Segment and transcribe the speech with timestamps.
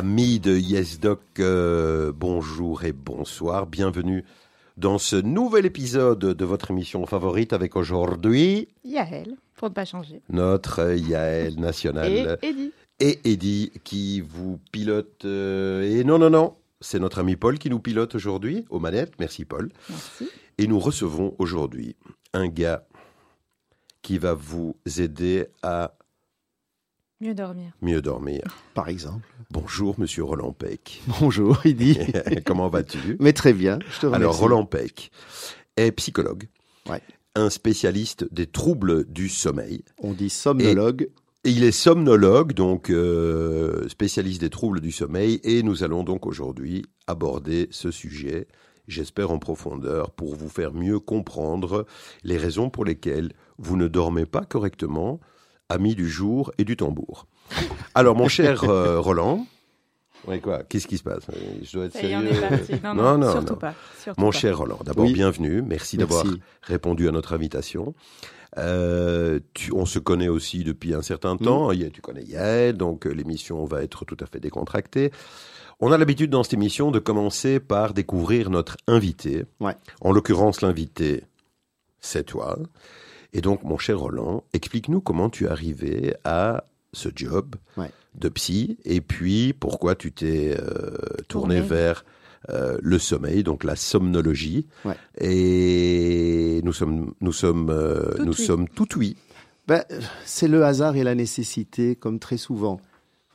[0.00, 3.66] Amis de YesDoc, euh, bonjour et bonsoir.
[3.66, 4.24] Bienvenue
[4.78, 10.22] dans ce nouvel épisode de votre émission favorite avec aujourd'hui Yael, pour ne pas changer.
[10.30, 12.72] notre Yael Et nationale Eddie.
[12.98, 15.26] et Eddie qui vous pilote.
[15.26, 19.12] euh, et non, non, non, c'est notre ami Paul qui nous pilote aujourd'hui aux manettes.
[19.20, 19.70] Merci Paul.
[19.90, 20.30] Merci.
[20.56, 21.94] Et nous recevons aujourd'hui
[22.32, 22.86] un gars
[24.00, 25.92] qui va vous aider à
[27.20, 27.72] Mieux dormir.
[27.82, 28.40] mieux dormir.
[28.72, 29.26] par exemple.
[29.50, 31.02] Bonjour Monsieur Roland Peck.
[31.20, 31.98] Bonjour, il dit.
[32.46, 33.16] Comment vas-tu?
[33.20, 34.22] Mais très bien, je te remercie.
[34.22, 35.10] Alors, Roland Peck
[35.76, 36.48] est psychologue,
[36.88, 37.02] Ouais.
[37.34, 39.84] un spécialiste des troubles du sommeil.
[39.98, 41.10] On dit somnologue.
[41.44, 46.26] Et il est somnologue, donc euh, spécialiste des troubles du sommeil, et nous allons donc
[46.26, 48.46] aujourd'hui aborder ce sujet,
[48.88, 51.86] j'espère en profondeur, pour vous faire mieux comprendre
[52.24, 55.18] les raisons pour lesquelles vous ne dormez pas correctement,
[55.70, 57.26] amis du jour et du tambour.
[57.94, 59.46] Alors, mon cher euh, Roland,
[60.26, 61.22] ouais, quoi Qu'est-ce qui se passe?
[61.62, 62.72] Je dois être Ça y est, on sérieux est parti.
[62.84, 63.58] Non, Non, non, surtout non.
[63.58, 63.74] pas.
[64.02, 64.38] surtout Mon pas.
[64.38, 65.12] cher Roland, d'abord Oui.
[65.12, 65.62] bienvenue.
[65.62, 66.24] Merci d'avoir
[66.62, 67.94] répondu à notre invitation.
[68.58, 71.70] Euh, tu- on se connaît aussi depuis un certain temps.
[71.72, 75.12] Ya- Tu connais Yael, donc euh, l'émission va être tout à fait décontractée.
[75.78, 79.44] On a l'habitude dans cette émission de commencer par découvrir notre invité.
[79.60, 79.76] Ouais.
[80.00, 81.24] En l'occurrence, l'invité,
[82.00, 82.58] c'est toi.
[83.32, 87.90] Et donc, mon cher Roland, explique-nous comment tu es arrivé à ce job Ouais.
[88.18, 90.96] de psy et puis pourquoi tu t'es euh,
[91.28, 92.04] tourné vers
[92.48, 94.66] euh, le sommeil, donc la somnologie.
[94.84, 94.96] Ouais.
[95.20, 98.44] Et nous sommes, nous sommes, euh, Tout nous oui.
[98.44, 99.16] sommes tout oui.
[99.68, 99.84] Ben,
[100.24, 102.80] c'est le hasard et la nécessité, comme très souvent.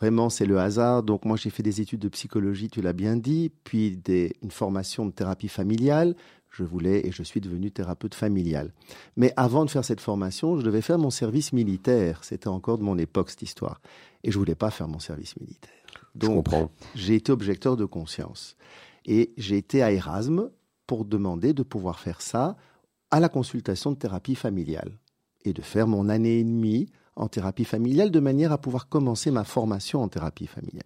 [0.01, 1.03] Vraiment, c'est le hasard.
[1.03, 4.51] Donc, moi, j'ai fait des études de psychologie, tu l'as bien dit, puis des, une
[4.51, 6.16] formation de thérapie familiale.
[6.57, 8.71] Je voulais et je suis devenu thérapeute familial.
[9.17, 12.23] Mais avant de faire cette formation, je devais faire mon service militaire.
[12.23, 13.81] C'était encore de mon époque, cette histoire.
[14.23, 15.71] Et je voulais pas faire mon service militaire.
[16.15, 16.47] Donc,
[16.95, 18.55] j'ai été objecteur de conscience.
[19.05, 20.49] Et j'ai été à Erasme
[20.88, 22.55] pour demander de pouvoir faire ça
[23.11, 24.97] à la consultation de thérapie familiale
[25.44, 29.29] et de faire mon année et demie en thérapie familiale de manière à pouvoir commencer
[29.29, 30.83] ma formation en thérapie familiale.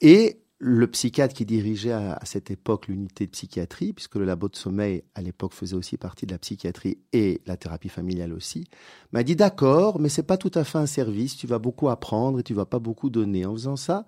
[0.00, 4.56] Et le psychiatre qui dirigeait à, cette époque l'unité de psychiatrie, puisque le labo de
[4.56, 8.66] sommeil à l'époque faisait aussi partie de la psychiatrie et la thérapie familiale aussi,
[9.12, 12.38] m'a dit d'accord, mais c'est pas tout à fait un service, tu vas beaucoup apprendre
[12.40, 13.44] et tu vas pas beaucoup donner.
[13.44, 14.06] En faisant ça,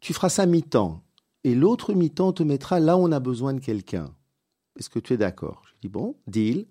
[0.00, 1.00] tu feras ça mi-temps.
[1.44, 4.12] Et l'autre mi-temps, on te mettra là où on a besoin de quelqu'un.
[4.78, 5.62] Est-ce que tu es d'accord?
[5.66, 6.66] Je dis bon, deal.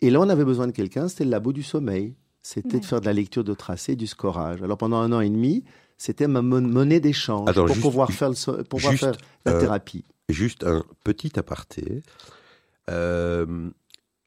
[0.00, 2.14] Et là, on avait besoin de quelqu'un, c'était le labo du sommeil.
[2.40, 2.80] C'était Ouais.
[2.80, 4.62] de faire de la lecture de tracé, du scorage.
[4.62, 5.64] Alors pendant un an et demi,
[5.98, 10.04] c'était ma mon- monnaie d'échange pour juste- pouvoir faire, le pour pouvoir faire la thérapie.
[10.30, 12.02] Juste un petit aparté.
[12.90, 13.70] Euh,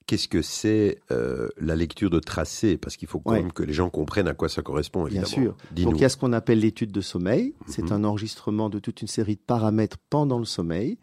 [0.07, 3.41] Qu'est-ce que c'est euh, la lecture de tracé Parce qu'il faut quand Ouais.
[3.41, 5.55] même que les gens comprennent à quoi ça correspond, Bien sûr.
[5.71, 7.53] Donc il y a ce qu'on appelle l'étude de sommeil.
[7.67, 7.93] C'est Mhm.
[7.93, 10.97] un enregistrement de toute une série de paramètres pendant le sommeil.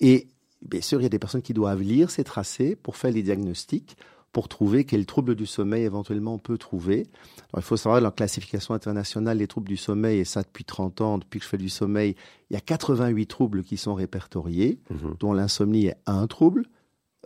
[0.00, 0.26] Et
[0.62, 3.22] bien sûr, il y a des personnes qui doivent lire ces tracés pour faire les
[3.22, 3.96] diagnostics,
[4.32, 7.06] pour trouver quel trouble du sommeil éventuellement on peut trouver.
[7.52, 10.64] Alors, il faut savoir, dans la classification internationale des troubles du sommeil, et ça depuis
[10.64, 12.14] 30 ans, depuis que je fais du sommeil,
[12.50, 15.16] il y a 88 troubles qui sont répertoriés, Mhm.
[15.18, 16.66] dont l'insomnie est un trouble,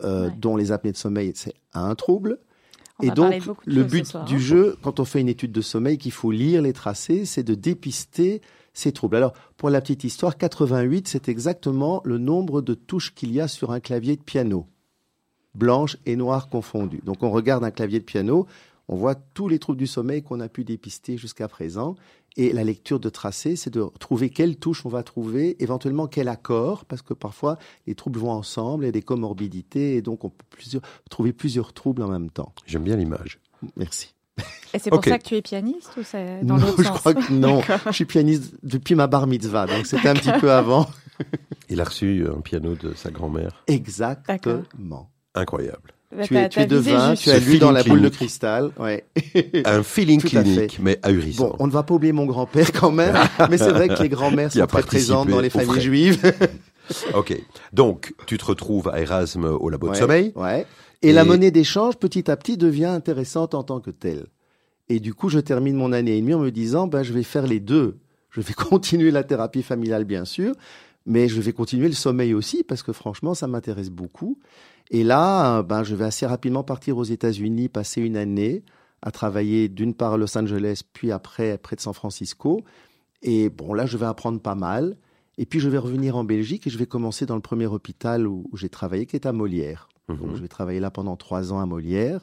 [0.03, 0.33] euh, Ouais.
[0.39, 2.39] dont les apnées de sommeil, c'est un trouble.
[2.99, 3.33] On Et donc,
[3.65, 4.39] le but soir, du hein.
[4.39, 7.53] jeu, quand on fait une étude de sommeil, qu'il faut lire les tracés, c'est de
[7.53, 8.41] dépister
[8.73, 9.17] ces troubles.
[9.17, 13.47] Alors, pour la petite histoire, 88, c'est exactement le nombre de touches qu'il y a
[13.49, 14.65] sur un clavier de piano,
[15.55, 17.01] blanche et noire confondues.
[17.03, 18.47] Donc, on regarde un clavier de piano,
[18.87, 21.95] on voit tous les troubles du sommeil qu'on a pu dépister jusqu'à présent.
[22.37, 26.27] Et la lecture de tracés, c'est de trouver quelle touche on va trouver, éventuellement quel
[26.27, 27.57] accord, parce que parfois
[27.87, 31.31] les troubles vont ensemble, il y a des comorbidités, et donc on peut plusieurs- trouver
[31.31, 32.51] plusieurs troubles en même temps.
[32.65, 33.39] J'aime bien l'image.
[33.77, 34.13] Merci.
[34.73, 36.99] Et c'est pour ça que tu es pianiste ou c'est dans non, l'autre je sens
[36.99, 37.61] crois que non.
[37.85, 40.87] Je suis pianiste depuis ma bar mitzvah, donc c'était un petit peu avant.
[41.69, 43.63] Il a reçu un piano de sa grand-mère.
[43.67, 45.09] Exactement.
[45.35, 45.91] Incroyable.
[46.15, 47.23] Bah, Tu es, tu es devin, juste.
[47.23, 48.71] tu as lu dans la feeling boule de cristal.
[48.79, 49.05] Ouais.
[49.65, 51.49] Un feeling clinique, mais ahurissant.
[51.49, 53.15] Bon, on ne va pas oublier mon grand-père quand même,
[53.49, 55.81] mais c'est vrai que les grands-mères sont très présentes dans les familles frais.
[55.81, 56.33] juives.
[57.15, 57.35] Ok.
[57.73, 60.31] Donc, tu te retrouves à Erasme au labo de sommeil.
[60.35, 60.67] ouais.
[61.01, 64.27] Et, la Et- monnaie d'échange, petit à petit, devient intéressante en tant que telle.
[64.87, 67.23] Et du coup, je termine mon année et demie en me disant, ben, je vais
[67.23, 67.97] faire les deux.
[68.29, 70.53] Je vais continuer la thérapie familiale, bien sûr,
[71.05, 74.39] mais je vais continuer le sommeil aussi, parce que franchement, ça m'intéresse beaucoup.
[74.91, 78.63] Et là, ben, je vais assez rapidement partir aux États-Unis, passer une année
[79.01, 82.63] à travailler d'une part à Los Angeles, puis après près de San Francisco.
[83.21, 84.97] Et bon, là, je vais apprendre pas mal.
[85.37, 88.25] Et puis, je vais revenir en Belgique et je vais commencer dans le premier hôpital
[88.25, 89.89] où, où j'ai travaillé, qui est à Molière.
[90.07, 90.17] Mhm.
[90.17, 92.21] Donc, je vais travailler là pendant trois ans à Molière.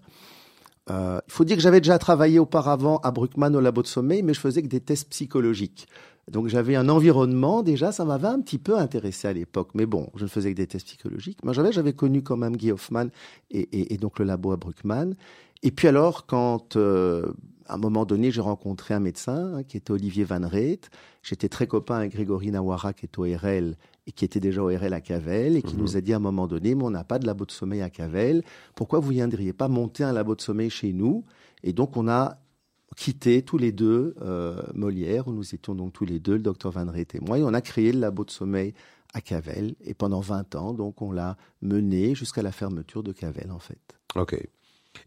[0.90, 4.22] Euh, il faut dire que j'avais déjà travaillé auparavant à Bruckmann au labo de sommeil,
[4.22, 5.86] mais je faisais que des tests psychologiques.
[6.30, 9.70] Donc j'avais un environnement déjà, ça m'avait un petit peu intéressé à l'époque.
[9.74, 11.44] Mais bon, je ne faisais que des tests psychologiques.
[11.44, 13.06] Moi j'avais, j'avais connu quand même Guy Hoffman
[13.50, 15.16] et, donc le labo à Bruckmann.
[15.64, 17.32] Et puis alors, quand euh,
[17.66, 20.80] à un moment donné, j'ai rencontré un médecin hein, qui était Olivier Van Reet.
[21.22, 23.76] J'étais très copain avec Grégory Nawara qui est au RL
[24.06, 25.80] et qui était déjà au RL à Cavel et qui Mhm.
[25.80, 27.82] nous a dit à un moment donné, mais on n'a pas de labo de sommeil
[27.82, 28.42] à Cavel.
[28.74, 31.24] Pourquoi vous viendriez pas monter un labo de sommeil chez nous?
[31.62, 32.38] Et donc on a
[32.96, 36.72] quitté tous les deux euh, Molière, où nous étions donc tous les deux, le docteur
[36.72, 38.74] Van Reet et moi, et on a créé le labo de sommeil
[39.14, 39.74] à Cavel.
[39.84, 43.78] Et pendant 20 ans, donc on l'a mené jusqu'à la fermeture de Cavel en fait.
[44.16, 44.36] Ok.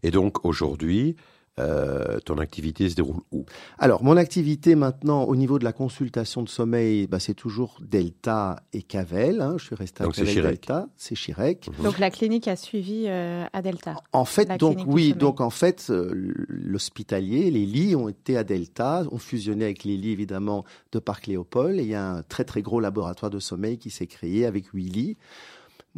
[0.02, 1.16] Et donc aujourd'hui,
[1.58, 3.44] euh, ton activité se déroule où?
[3.78, 8.62] Alors, mon activité maintenant au niveau de la consultation de sommeil, bah, c'est toujours Delta
[8.72, 9.40] et Cavel.
[9.40, 9.54] hein.
[9.58, 10.50] Je suis resté à Donc, c'est Cavel Chirec.
[10.50, 11.68] Delta, c'est Chirec.
[11.78, 11.84] Mhm.
[11.84, 13.96] Donc la clinique a suivi euh, à Delta.
[14.12, 18.44] En fait, La donc oui, donc en fait, euh, l'hospitalier, les lits ont été à
[18.44, 21.78] Delta, ont fusionné avec les lits évidemment de Parc Léopold.
[21.78, 24.66] Et il y a un très très gros laboratoire de sommeil qui s'est créé avec
[24.74, 25.16] huit lits.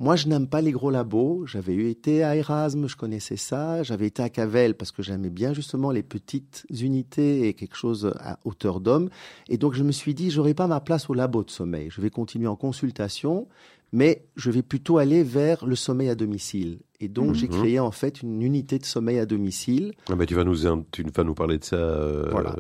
[0.01, 1.45] Moi, je n'aime pas les gros labos.
[1.47, 3.83] J'avais été à Erasme, je connaissais ça.
[3.83, 8.13] J'avais été à Cavel parce que j'aimais bien justement les petites unités et quelque chose
[8.21, 9.11] à hauteur d'homme.
[9.49, 11.89] Et donc, je me suis dit, j'aurai pas ma place au labo de sommeil.
[11.91, 13.49] Je vais continuer en consultation,
[13.91, 16.79] mais je vais plutôt aller vers le sommeil à domicile.
[17.01, 17.55] Et donc, j'ai Mhm.
[17.59, 19.95] créé en fait une unité de sommeil à domicile.
[20.09, 20.59] Ah ben, tu, vas nous,
[20.93, 22.55] tu vas nous parler de ça euh, Voilà.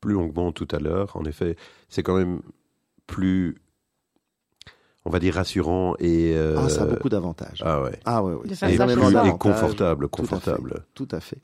[0.00, 1.16] plus longuement tout à l'heure.
[1.16, 1.56] En effet,
[1.88, 2.40] c'est quand même
[3.08, 3.56] plus,
[5.06, 6.32] on va dire, rassurant et...
[6.34, 7.60] euh, Ah, ça a beaucoup d'avantages.
[7.64, 7.98] Ah ouais.
[8.06, 10.22] Ah a faire Et, plus- et confortable, Tout à fait.
[10.22, 10.84] confortable.
[10.94, 11.38] Tout à fait.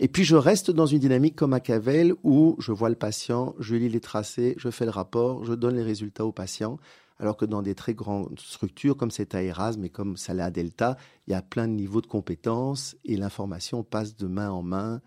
[0.00, 3.54] Et puis je reste dans une dynamique comme à Cavel où je vois le patient,
[3.58, 6.78] je lis les tracés, je fais le rapport, je donne les résultats au patient.
[7.18, 10.42] Alors que dans des très grandes structures comme c'est à Erasme et comme ça l'est
[10.42, 14.50] à Delta, il y a plein de niveaux de compétences et l'information passe de main
[14.50, 15.00] en main.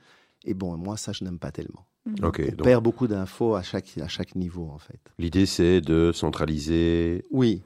[0.46, 1.86] Et bon, moi ça je n'aime pas tellement.
[2.08, 2.16] Mhm.
[2.26, 5.00] Ok, On donc perd beaucoup d'infos à chaque, à chaque niveau en fait.
[5.20, 7.62] l'idée c'est de centraliser Oui,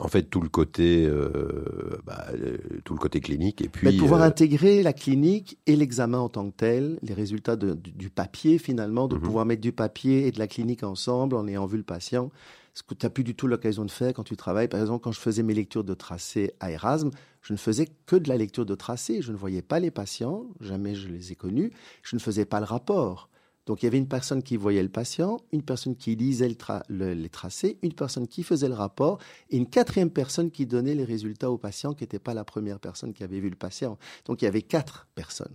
[0.00, 3.92] en fait tout le côté, euh, bah, euh, tout le côté clinique et puis Mais
[3.92, 7.74] de pouvoir euh, intégrer la clinique et l'examen en tant que tel, les résultats de-
[7.74, 9.20] du, du papier finalement, de Mhm.
[9.22, 12.30] pouvoir mettre du papier et de la clinique ensemble en ayant vu le patient,
[12.74, 14.68] ce que tu n'as plus du tout l'occasion de faire quand tu travailles.
[14.68, 17.10] Par exemple, quand je faisais mes lectures de tracés à Erasme,
[17.42, 19.22] je ne faisais que de la lecture de tracés.
[19.22, 21.72] Je ne voyais pas les patients, jamais je les ai connus.
[22.02, 23.29] Je ne faisais pas le rapport.
[23.70, 26.56] Donc il y avait une personne qui voyait le patient, une personne qui lisait le
[26.56, 29.18] tra- le- les tracés, une personne qui faisait le rapport
[29.48, 32.80] et une quatrième personne qui donnait les résultats au patient qui n'était pas la première
[32.80, 33.96] personne qui avait vu le patient.
[34.24, 35.54] Donc il y avait quatre personnes.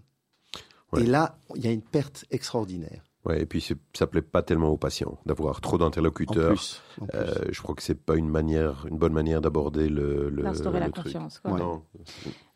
[0.93, 1.01] Ouais.
[1.01, 3.03] Et là, il y a une perte extraordinaire.
[3.25, 6.53] ouais, et puis c'est- ça plaît pas tellement aux patients d'avoir trop En d'interlocuteurs.
[6.53, 6.79] plus.
[7.01, 7.17] en plus.
[7.19, 10.79] Euh, je crois que c'est pas une manière, une bonne manière d'aborder le, le, D'instaurer
[10.79, 11.05] la le truc.
[11.11, 11.39] confiance.
[11.39, 11.51] quoi.
[11.53, 11.59] Ouais.
[11.59, 11.81] Non.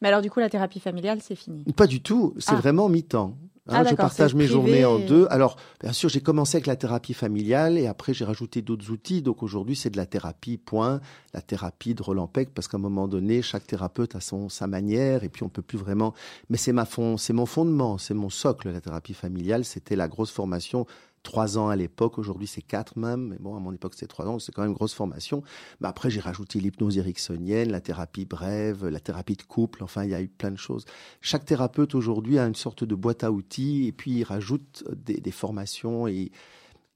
[0.01, 1.63] Mais alors du coup, la thérapie familiale, c'est fini.
[1.73, 2.33] Pas du tout.
[2.38, 2.57] C'est Ah.
[2.57, 3.35] vraiment mi-temps.
[3.69, 5.27] Hein, Ah, je partage mes privé journées en deux.
[5.30, 9.21] Alors, bien sûr, j'ai commencé avec la thérapie familiale et après, j'ai rajouté d'autres outils.
[9.21, 11.00] Donc, aujourd'hui, c'est de la thérapie, point.
[11.33, 14.66] La thérapie de Roland Peck, parce qu'à un moment donné, chaque thérapeute a son, sa
[14.68, 16.13] manière et puis on peut plus vraiment.
[16.50, 19.63] Mais c'est ma fond, c'est mon fondement, c'est mon socle, la thérapie familiale.
[19.66, 20.88] C'était la grosse formation.
[21.24, 24.26] Trois ans à l'époque, aujourd'hui c'est quatre même, mais bon, à mon époque c'était trois
[24.26, 25.44] ans, donc c'est quand même une grosse formation.
[25.81, 30.11] Mais après j'ai rajouté l'hypnose ericksonienne, la thérapie brève, la thérapie de couple, enfin il
[30.11, 30.85] y a eu plein de choses.
[31.21, 35.19] Chaque thérapeute aujourd'hui a une sorte de boîte à outils et puis il rajoute des,
[35.19, 36.31] des formations et,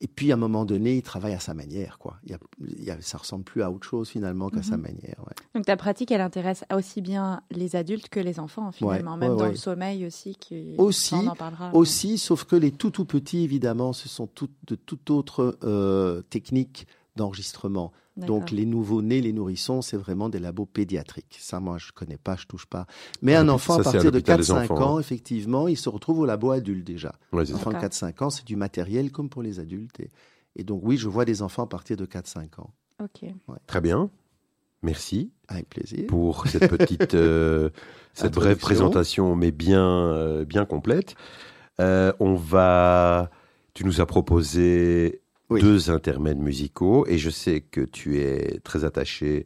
[0.03, 1.98] et puis à un moment donné il travaille à sa manière.
[1.98, 2.17] Quoi.
[2.25, 2.38] Il y a,
[2.77, 4.63] il y a- ça ressemble plus à autre chose finalement qu'à Mhm.
[4.63, 5.15] sa manière.
[5.25, 5.33] ouais.
[5.55, 9.31] Donc ta pratique, elle intéresse aussi bien les adultes que les enfants finalement, Ouais, même
[9.31, 10.36] ouais, dans le sommeil aussi.
[10.36, 10.75] Qui...
[10.77, 11.74] Aussi, on en parlera.
[11.74, 16.22] Aussi, sauf que les tout tout petits évidemment ce sont toutes de toute autre euh,
[16.29, 17.91] techniques d'enregistrement.
[18.15, 21.38] Donc les nouveaux-nés, les nourrissons, c'est vraiment des labos pédiatriques.
[21.39, 22.86] Ça, moi, je connais pas, je touche pas.
[23.24, 25.00] Mais Ah, un ça, enfant à partir de l'hôpital des 4-5 enfants, ans, hein.
[25.00, 27.15] effectivement, il se retrouve au labo adulte déjà.
[27.32, 27.51] Ouais.
[27.51, 27.89] Enfant de D'accord.
[27.89, 30.00] 4-5 ans, c'est du matériel comme pour les adultes.
[30.00, 30.12] Et,
[30.55, 32.70] et donc oui, je vois des enfants à partir de 4-5 ans.
[33.03, 33.25] Ok.
[33.65, 34.12] Très bien.
[34.84, 36.05] Merci Avec plaisir.
[36.08, 37.70] pour cette petite, euh,
[38.13, 41.15] cette brève présentation, mais bien, euh, bien complète.
[41.79, 43.32] Euh, on va.
[43.74, 45.62] Tu nous as proposé Oui.
[45.62, 49.45] deux intermèdes musicaux et je sais que tu es très attaché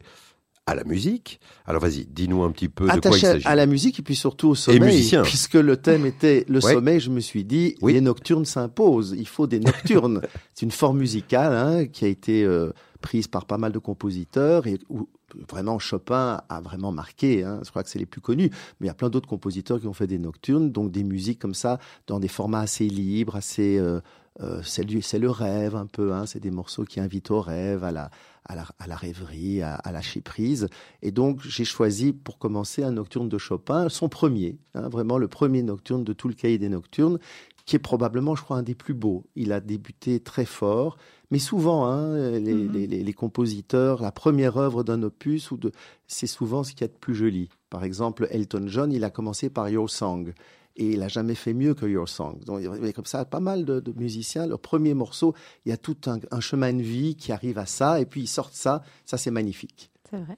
[0.66, 1.40] à la musique.
[1.66, 3.46] Alors vas-y, dis-nous un petit peu de quoi il s'agit.
[3.46, 4.80] à la musique et puis surtout au sommeil.
[4.80, 5.22] musicien.
[5.22, 6.74] Puisque le thème était le Ouais.
[6.74, 7.94] sommeil, je me suis dit, Oui.
[7.94, 9.14] les nocturnes s'imposent.
[9.18, 10.20] Il faut des nocturnes.
[10.54, 14.66] C'est une forme musicale hein, qui a été euh, prise par pas mal de compositeurs
[14.66, 15.08] et où
[15.50, 17.44] vraiment Chopin a vraiment marqué.
[17.44, 18.50] Hein, je crois que c'est les plus connus.
[18.80, 21.38] Mais il y a plein d'autres compositeurs qui ont fait des nocturnes, donc des musiques
[21.38, 23.78] comme ça, dans des formats assez libres, assez...
[23.78, 24.00] Euh,
[24.40, 27.90] euh, c'est le rêve un peu, hein, c'est des morceaux qui invitent au rêve, à
[27.92, 28.10] la,
[28.44, 30.68] à la, à la rêverie, à, à lâcher prise.
[31.02, 35.28] Et donc, j'ai choisi pour commencer un nocturne de Chopin, son premier, hein, vraiment le
[35.28, 37.18] premier nocturne de tout le cahier des nocturnes,
[37.66, 39.26] qui est probablement, je crois, un des plus beaux.
[39.36, 40.96] Il a débuté très fort,
[41.30, 45.72] mais souvent, hein, les, les- les- les compositeurs, la première œuvre d'un opus, ou de,
[46.06, 47.50] c'est souvent ce qu'il y a de plus joli.
[47.68, 50.32] Par exemple, Elton John, il a commencé par Your Song.
[50.78, 52.38] Et il a jamais fait mieux que Your Song.
[52.46, 54.46] Donc, il y avait comme ça pas mal de, de musiciens.
[54.46, 55.34] Leur premier morceau,
[55.66, 58.22] il y a tout un, un chemin de vie qui arrive à ça, et puis
[58.22, 58.82] ils sortent ça.
[59.04, 59.90] Ça, c'est magnifique.
[60.08, 60.36] C'est vrai.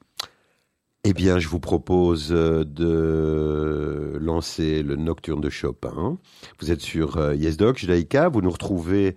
[1.04, 6.18] Eh bien, je vous propose euh, de lancer le Nocturne de Chopin.
[6.58, 8.28] Vous êtes sur euh, YesDoc, Judaïka.
[8.28, 9.16] Vous nous retrouvez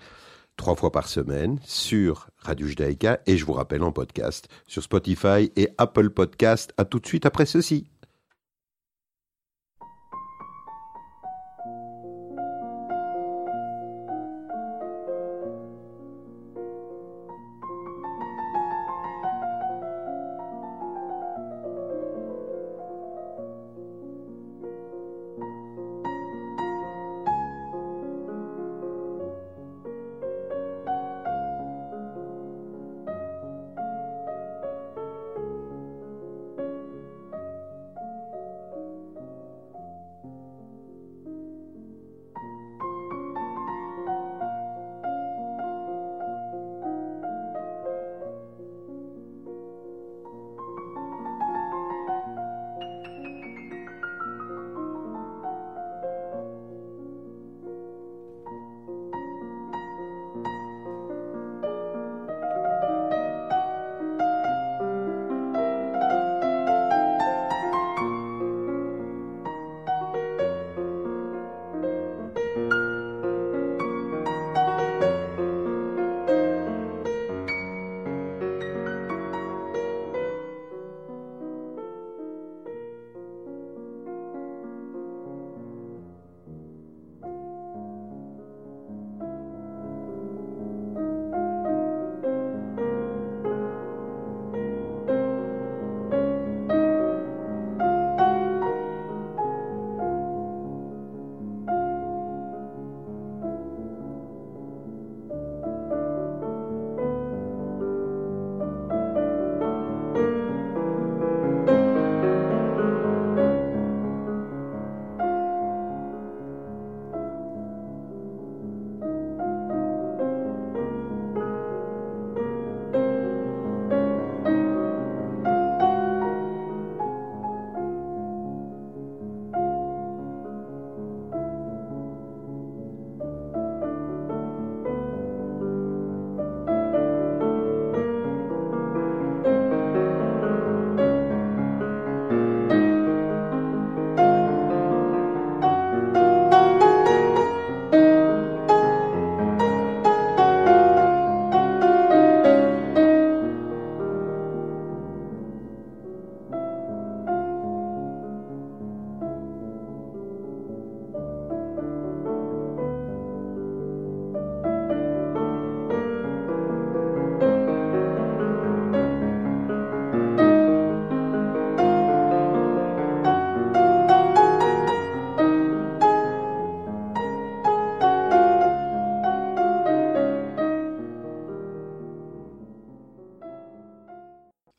[0.56, 5.51] trois fois par semaine sur Radio Judaïka et je vous rappelle en podcast sur Spotify
[5.58, 6.74] et Apple Podcast.
[6.77, 7.92] À tout de suite après ceci.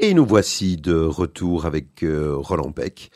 [0.00, 3.10] Et nous voici de retour avec euh, Roland Peck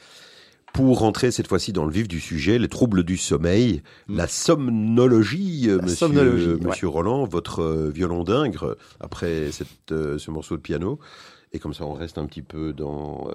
[0.72, 4.16] pour rentrer cette fois-ci dans le vif du sujet, les troubles du sommeil, Mm.
[4.16, 6.58] la somnologie, La monsieur, somnologie, ouais.
[6.68, 11.00] monsieur Roland, votre euh, violon d'ingre après cette, euh, ce morceau de piano.
[11.52, 13.32] Et comme ça, on reste un petit peu dans euh,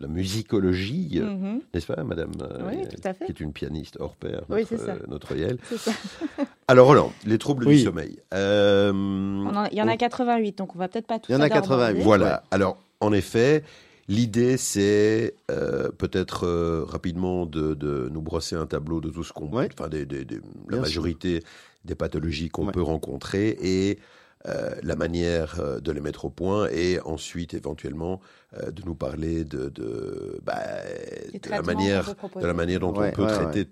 [0.00, 1.60] la musicologie, Mhm.
[1.72, 3.26] n'est-ce pas, madame euh, Oui, tout à fait.
[3.26, 4.92] Qui est une pianiste hors pair, Oui, notre, c'est ça.
[4.94, 5.58] euh, notre Yael.
[5.76, 5.92] Ça.
[6.68, 7.76] Alors, Roland, les troubles Oui.
[7.76, 8.18] du sommeil.
[8.34, 8.92] Euh,
[9.70, 11.48] Il y en a 88, donc on va peut-être pas tout Il y en a
[11.48, 12.02] 88.
[12.02, 12.42] Voilà.
[12.50, 13.62] Alors, en effet,
[14.08, 19.32] l'idée, c'est euh, peut-être euh, rapidement de, de nous brosser un tableau de tout ce
[19.32, 19.68] qu'on, Ouais.
[19.72, 21.42] enfin, des, des- des- la majorité
[21.84, 22.72] des pathologies qu'on Ouais.
[22.72, 23.98] peut rencontrer et
[24.46, 28.20] euh, la manière euh, de les mettre au point et ensuite éventuellement
[28.56, 30.54] euh, de nous parler de, de, bah,
[31.32, 33.68] de la manière de la manière dont Ouais, on peut ouais, traiter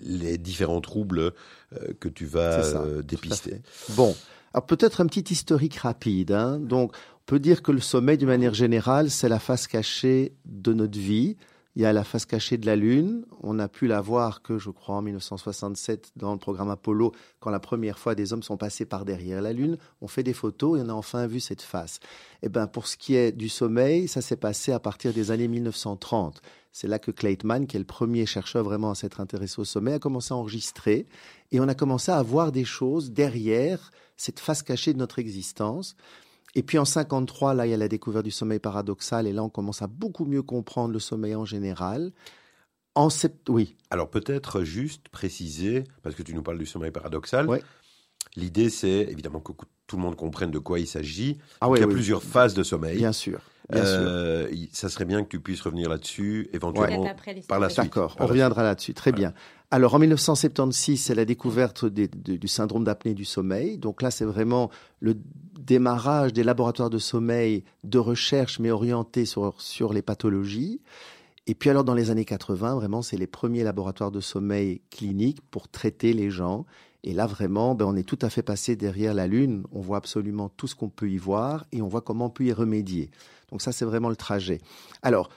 [0.00, 3.62] les différents troubles euh, que tu vas ça, euh, dépister.
[3.90, 4.16] Bon,
[4.54, 6.32] alors peut-être un petit historique rapide.
[6.32, 6.58] hein.
[6.58, 10.72] Donc, on peut dire que le sommeil, d'une manière générale, c'est la face cachée de
[10.72, 11.36] notre vie.
[11.74, 13.24] Il y a la face cachée de la Lune.
[13.42, 17.48] On a pu la voir que, je crois, en 1967, dans le programme Apollo, quand
[17.48, 19.78] la première fois des hommes sont passés par derrière la Lune.
[20.02, 21.98] On fait des photos et on a enfin vu cette face.
[22.42, 25.48] Eh ben, pour ce qui est du sommeil, ça s'est passé à partir des années
[25.48, 26.42] 1930.
[26.72, 29.94] C'est là que Claytman, qui est le premier chercheur vraiment à s'être intéressé au sommeil,
[29.94, 31.06] a commencé à enregistrer.
[31.52, 35.96] Et on a commencé à voir des choses derrière cette face cachée de notre existence.
[36.54, 39.42] Et puis en 53, là, il y a la découverte du sommeil paradoxal, et là,
[39.42, 42.12] on commence à beaucoup mieux comprendre le sommeil en général.
[42.94, 43.48] En sept...
[43.48, 43.76] Oui.
[43.90, 47.48] Alors peut-être juste préciser, parce que tu nous parles du sommeil paradoxal.
[48.36, 49.52] L'idée, c'est évidemment que
[49.86, 51.38] tout le monde comprenne de quoi il s'agit.
[51.60, 52.96] Ah il y a plusieurs phases de sommeil.
[52.96, 53.40] Bien sûr.
[53.74, 57.06] Euh, ça serait bien que tu puisses revenir là-dessus, éventuellement
[57.48, 57.84] par la suite.
[57.84, 58.92] D'accord, on reviendra là-dessus.
[58.94, 59.32] Très bien.
[59.70, 63.78] Alors en 1976, c'est la découverte du syndrome d'apnée du sommeil.
[63.78, 64.70] Donc là, c'est vraiment
[65.00, 65.16] le
[65.58, 70.80] démarrage des laboratoires de sommeil de recherche, mais orientés sur, sur les pathologies.
[71.46, 75.40] Et puis alors dans les années 80, vraiment, c'est les premiers laboratoires de sommeil cliniques
[75.50, 76.66] pour traiter les gens.
[77.04, 79.64] Et là, vraiment, ben, on est tout à fait passé derrière la Lune.
[79.72, 82.44] On voit absolument tout ce qu'on peut y voir et on voit comment on peut
[82.44, 83.10] y remédier.
[83.50, 84.60] Donc ça, c'est vraiment le trajet.
[85.02, 85.28] Alors,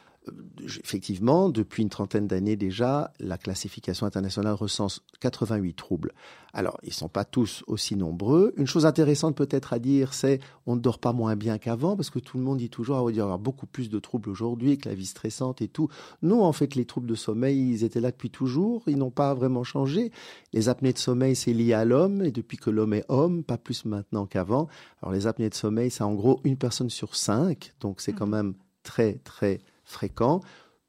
[0.64, 6.14] effectivement, depuis une trentaine d'années déjà, la classification internationale recense 88 troubles.
[6.54, 8.54] Alors, ils ne sont pas tous aussi nombreux.
[8.56, 12.10] Une chose intéressante peut-être à dire, c'est on ne dort pas moins bien qu'avant, parce
[12.10, 14.78] que tout le monde dit toujours, ah, il y avoir beaucoup plus de troubles aujourd'hui,
[14.78, 15.90] que la vie stressante et tout.
[16.22, 19.34] Non, en fait, les troubles de sommeil, ils étaient là depuis toujours, ils n'ont pas
[19.34, 20.12] vraiment changé.
[20.54, 23.58] Les apnées de sommeil, c'est lié à l'homme, et depuis que l'homme est homme, pas
[23.58, 24.68] plus maintenant qu'avant.
[25.02, 28.28] Alors, les apnées de sommeil, c'est en gros une personne sur cinq, donc c'est quand
[28.28, 28.32] mmh.
[28.32, 28.54] même
[28.84, 30.42] très, très fréquent,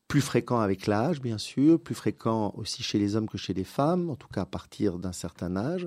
[0.09, 3.65] plus fréquent avec l'âge, bien sûr, plus fréquent aussi chez les hommes que chez les
[3.65, 5.87] femmes, en tout cas à partir d'un certain âge.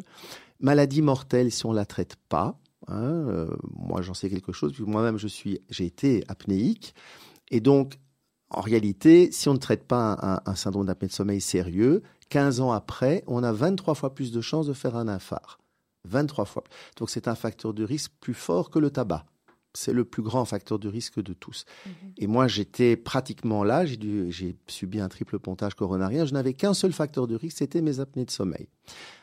[0.60, 2.60] Maladie mortelle si on la traite pas.
[2.88, 4.74] Hein, euh, moi, j'en sais quelque chose.
[4.80, 6.96] Moi-même, je suis, j'ai été apnéique,
[7.50, 8.00] et donc,
[8.52, 12.62] en réalité, si on ne traite pas un, un syndrome d'apnée de sommeil sérieux, 15
[12.62, 15.60] ans après, on a 23 fois plus de chances de faire un infarct.
[16.06, 16.64] 23 fois.
[16.98, 19.26] Donc c'est un facteur de risque plus fort que le tabac
[19.74, 21.66] c'est le plus grand facteur de risque de tous.
[21.86, 21.92] Mhm.
[22.18, 26.92] Et moi, j'étais pratiquement là, j'ai subi un triple pontage coronarien, je n'avais qu'un seul
[26.92, 28.68] facteur de risque, c'était mes apnées de sommeil.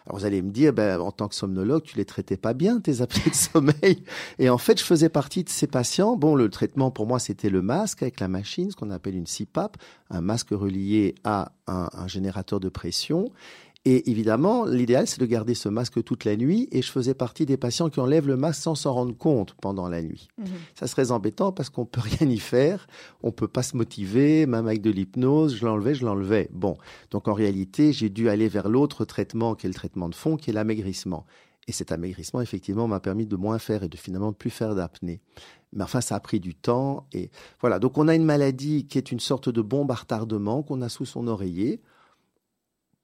[0.06, 2.80] Alors vous allez me dire, ben, en tant que somnologue, tu les traitais pas bien,
[2.80, 4.04] tes apnées de sommeil.
[4.38, 6.16] Et en fait, je faisais partie de ces patients.
[6.16, 9.26] Bon, le traitement pour moi, c'était le masque avec la machine, ce qu'on appelle une
[9.26, 9.76] CPAP,
[10.10, 13.32] un masque relié à un générateur de pression.
[13.88, 16.68] Et évidemment, l'idéal, c'est de garder ce masque toute la nuit.
[16.72, 19.88] Et je faisais partie des patients qui enlèvent le masque sans s'en rendre compte pendant
[19.88, 20.26] la nuit.
[20.38, 20.46] Mhm.
[20.74, 22.88] Ça serait embêtant parce qu'on peut rien y faire.
[23.22, 25.54] On peut pas se motiver, même avec de l'hypnose.
[25.54, 26.48] Je l'enlevais, je l'enlevais.
[26.52, 26.76] Bon.
[27.12, 30.36] Donc en réalité, j'ai dû aller vers l'autre traitement qui est le traitement de fond,
[30.36, 31.24] qui est l'amaigrissement.
[31.68, 34.74] Et cet amaigrissement, effectivement, m'a permis de moins faire et de finalement de plus faire
[34.74, 35.20] d'apnée.
[35.72, 37.06] Mais enfin, ça a pris du temps.
[37.12, 37.78] Et voilà.
[37.78, 40.88] Donc on a une maladie qui est une sorte de bombe à retardement qu'on a
[40.88, 41.80] sous son oreiller.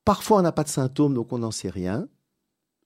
[0.05, 2.09] Parfois, on n'a pas de symptômes, donc on n'en sait rien.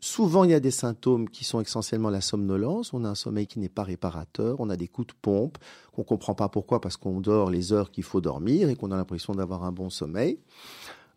[0.00, 2.92] Souvent, il y a des symptômes qui sont essentiellement la somnolence.
[2.92, 4.56] On a un sommeil qui n'est pas réparateur.
[4.60, 5.56] On a des coups de pompe
[5.92, 8.90] qu'on ne comprend pas pourquoi, parce qu'on dort les heures qu'il faut dormir et qu'on
[8.90, 10.38] a l'impression d'avoir un bon sommeil.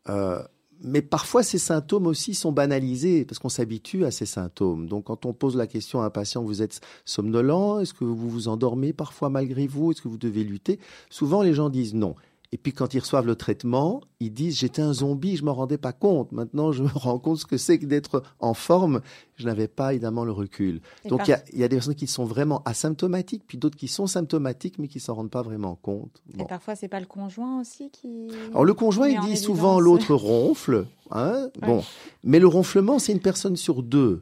[0.08, 0.42] Euh,
[0.82, 4.88] mais parfois, ces symptômes aussi sont banalisés parce qu'on s'habitue à ces symptômes.
[4.88, 7.82] Donc, quand on pose la question à un patient, vous êtes somnolent?
[7.82, 9.92] Est-ce que vous vous endormez parfois malgré vous?
[9.92, 10.80] Est-ce que vous devez lutter?
[11.10, 12.16] Souvent, les gens disent non.
[12.52, 15.78] Et puis quand ils reçoivent le traitement, ils disent j'étais un zombie, je m'en rendais
[15.78, 16.32] pas compte.
[16.32, 19.02] Maintenant, je me rends compte ce que c'est que d'être en forme.
[19.36, 20.82] Je n'avais pas évidemment le recul.
[21.06, 24.80] Donc il y, a, des personnes qui sont vraiment asymptomatiques, puis d'autres qui sont symptomatiques
[24.80, 26.24] mais qui s'en rendent pas vraiment compte.
[26.40, 28.30] Et parfois c'est pas le conjoint aussi qui.
[28.50, 31.50] Alors le conjoint il dit souvent l'autre ronfle, hein.
[31.62, 31.84] Bon,
[32.24, 34.22] mais le ronflement c'est une personne sur deux.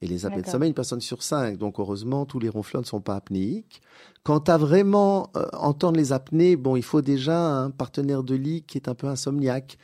[0.00, 1.58] Et les apnées de sommeil, une personne sur cinq.
[1.58, 3.82] Donc heureusement, tous les ronfleurs ne sont pas apnéiques.
[4.22, 8.62] Quand à vraiment euh, entendre les apnées, bon, il faut déjà un partenaire de lit
[8.62, 9.76] qui est un peu insomniaque,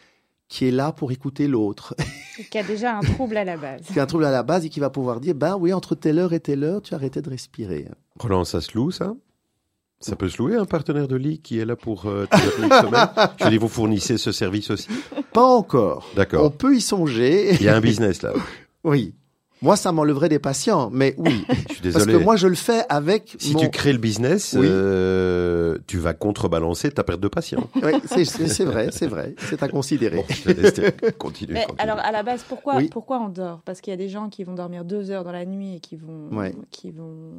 [0.48, 1.96] qui est là pour écouter l'autre.
[2.50, 3.82] qui a déjà un trouble à la base.
[3.92, 5.96] qui a un trouble à la base et qui va pouvoir dire, ben oui, entre
[5.96, 7.88] telle heure et telle heure, tu as arrêté de respirer.
[8.20, 9.14] Roland, ça se loue, ça?
[9.98, 13.00] Ça peut se louer un partenaire de lit qui est là pour euh, sommeil
[13.40, 14.88] Je dis, vous fournissez ce service aussi?
[15.32, 16.10] Pas encore.
[16.14, 16.44] D'accord.
[16.44, 17.54] On peut y songer.
[17.54, 18.34] Il y a un business là.
[18.84, 19.14] oui.
[19.64, 21.46] Moi, ça m'enlèverait des patients, mais oui.
[21.68, 22.04] je suis désolé.
[22.04, 23.36] Parce que moi, je le fais avec.
[23.38, 27.70] Si tu crées le business, euh, tu vas contrebalancer ta perte de patients.
[27.82, 29.34] oui, c'est vrai, c'est vrai.
[29.38, 30.22] C'est à considérer.
[31.18, 33.62] continue, mais Alors, à la base, pourquoi, pourquoi on dort?
[33.64, 35.80] Parce qu'il y a des gens qui vont dormir deux heures dans la nuit et
[35.80, 36.28] qui vont,
[36.70, 37.32] qui vont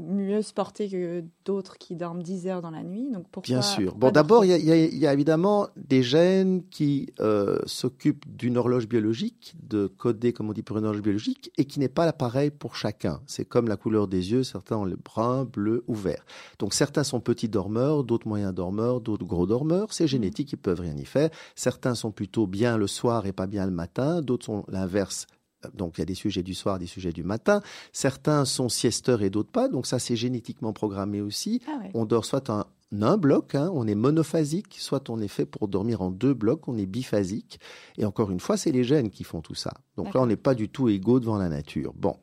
[0.00, 3.10] mieux se porter que d'autres qui dorment 10 heures dans la nuit.
[3.12, 3.94] Donc pourquoi, Bien sûr.
[3.94, 9.86] Bon, d'abord, il y, a évidemment des gènes qui euh, s'occupent d'une horloge biologique, de
[9.86, 12.76] coder, comme on dit pour une horloge biologique biologique et qui n'est pas pareil pour
[12.76, 13.20] chacun.
[13.26, 16.24] C'est comme la couleur des yeux, certains ont le brun, bleu ou vert.
[16.58, 19.92] Donc certains sont petits dormeurs, d'autres moyens dormeurs, d'autres gros dormeurs.
[19.92, 21.30] C'est génétique, ils peuvent rien y faire.
[21.54, 25.26] Certains sont plutôt bien le soir et pas bien le matin, d'autres sont l'inverse,
[25.74, 27.60] donc il y a des sujets du soir, des sujets du matin.
[27.92, 29.68] Certains sont siesteurs et d'autres pas.
[29.68, 31.60] Donc ça, c'est génétiquement programmé aussi.
[31.68, 32.48] Ah on dort soit
[32.92, 36.68] un bloc, hein, on est monophasique, soit on est fait pour dormir en deux blocs,
[36.68, 37.60] on est biphasique.
[37.98, 39.72] Et encore une fois, c'est les gènes qui font tout ça.
[39.96, 41.92] Donc là, on n'est pas du tout égaux devant la nature.
[41.96, 42.16] Bon.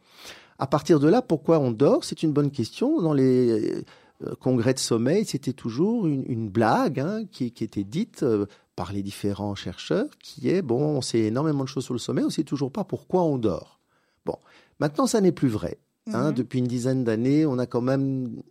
[0.59, 2.03] À partir de là, pourquoi on dort?
[2.03, 3.01] C'est une bonne question.
[3.01, 3.83] Dans les
[4.25, 9.03] euh, congrès de sommeil, c'était toujours une, blague hein, qui, était dite euh, par les
[9.03, 12.31] différents chercheurs, qui est, bon, on sait énormément de choses sur le sommeil, on ne
[12.31, 13.79] sait toujours pas pourquoi on dort.
[14.25, 14.37] Bon,
[14.79, 15.77] maintenant, ça n'est plus vrai.
[16.11, 16.29] Hein.
[16.29, 16.33] Mhm.
[16.33, 18.41] Depuis une dizaine d'années, on a quand même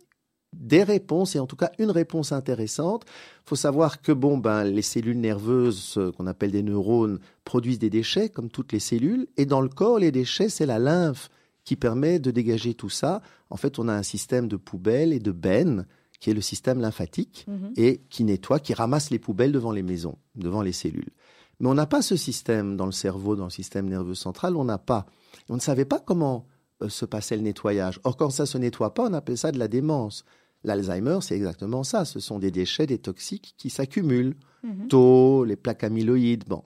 [0.53, 3.03] des réponses et en tout cas une réponse intéressante.
[3.45, 7.89] Il faut savoir que bon ben les cellules nerveuses qu'on appelle des neurones produisent des
[7.89, 11.29] déchets comme toutes les cellules et dans le corps les déchets c'est la lymphe
[11.67, 13.21] qui permet de dégager tout ça.
[13.49, 15.85] En fait, on a un système de poubelles et de bennes
[16.21, 17.73] qui est le système lymphatique mhm.
[17.75, 21.11] et qui nettoie, qui ramasse les poubelles devant les maisons, devant les cellules.
[21.59, 24.63] Mais on n'a pas ce système dans le cerveau, dans le système nerveux central, on
[24.63, 25.07] n'a pas.
[25.49, 26.45] On ne savait pas comment
[26.87, 27.99] se passait le nettoyage.
[28.03, 30.25] Or, quand ça se nettoie pas, on appelle ça de la démence.
[30.63, 32.05] L'Alzheimer, c'est exactement ça.
[32.05, 34.35] Ce sont des déchets, des toxiques qui s'accumulent.
[34.63, 34.87] Mhm.
[34.87, 36.63] Taux, les plaques amyloïdes, bon.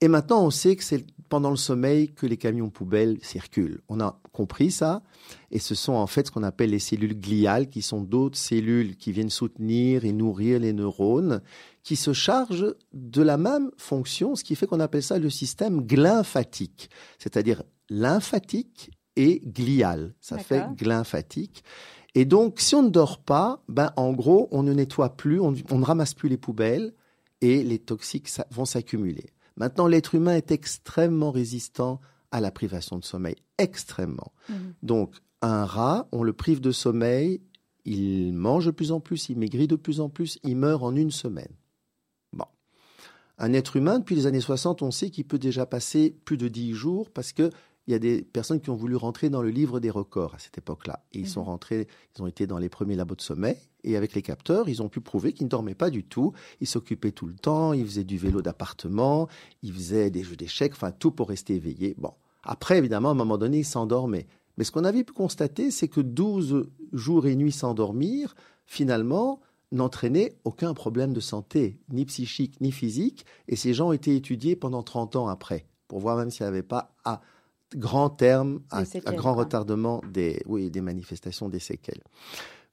[0.00, 3.80] Et maintenant, on sait que c'est pendant le sommeil que les camions poubelles circulent.
[3.88, 5.02] On a compris ça.
[5.50, 8.96] Et ce sont en fait ce qu'on appelle les cellules gliales, qui sont d'autres cellules
[8.96, 11.42] qui viennent soutenir et nourrir les neurones,
[11.82, 15.82] qui se chargent de la même fonction, ce qui fait qu'on appelle ça le système
[15.82, 20.14] glymphatique, c'est-à-dire lymphatique et glial.
[20.20, 21.64] Ça fait glymphatique.
[22.14, 25.52] Et donc, si on ne dort pas, ben, en gros, on ne nettoie plus, on
[25.52, 26.94] ne ramasse plus les poubelles
[27.40, 29.26] et les toxiques vont s'accumuler.
[29.56, 32.00] Maintenant, l'être humain est extrêmement résistant
[32.30, 34.32] à la privation de sommeil, extrêmement.
[34.48, 34.74] Mhm.
[34.82, 37.40] Donc, un rat, on le prive de sommeil,
[37.84, 40.94] il mange de plus en plus, il maigrit de plus en plus, il meurt en
[40.94, 41.52] une semaine.
[42.32, 42.46] Bon.
[43.38, 46.48] Un être humain, depuis les années 60, on sait qu'il peut déjà passer plus de
[46.48, 47.50] 10 jours parce que
[47.88, 50.38] il y a des personnes qui ont voulu rentrer dans le livre des records à
[50.38, 51.02] cette époque-là.
[51.14, 51.46] Et ils sont mhm.
[51.46, 53.56] rentrés, ils ont été dans les premiers labos de sommeil.
[53.82, 56.34] Et avec les capteurs, ils ont pu prouver qu'ils ne dormaient pas du tout.
[56.60, 59.26] Ils s'occupaient tout le temps, ils faisaient du vélo d'appartement,
[59.62, 61.94] ils faisaient des jeux d'échecs, enfin tout pour rester éveillés.
[61.96, 62.12] Bon.
[62.42, 64.26] Après, évidemment, à un moment donné, ils s'endormaient.
[64.58, 68.34] Mais ce qu'on avait pu constater, c'est que 12 jours et nuits sans dormir,
[68.66, 69.40] finalement,
[69.72, 73.24] n'entraînaient aucun problème de santé, ni psychique, ni physique.
[73.48, 76.48] Et ces gens ont été étudiés pendant 30 ans après, pour voir même s'il n'y
[76.48, 77.22] avait pas à
[77.74, 82.02] grand terme, à, grand retardement des, oui, des manifestations, des séquelles.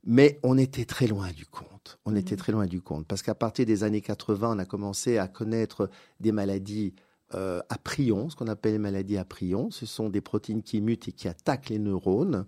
[0.05, 1.99] Mais on était très loin du compte.
[2.05, 2.39] On était mhm.
[2.39, 3.07] très loin du compte.
[3.07, 6.93] Parce qu'à partir des années 80, on a commencé à connaître des maladies
[7.33, 9.71] euh, à prions, ce qu'on appelle les maladies à prions.
[9.71, 12.45] Ce sont des protéines qui mutent et qui attaquent les neurones.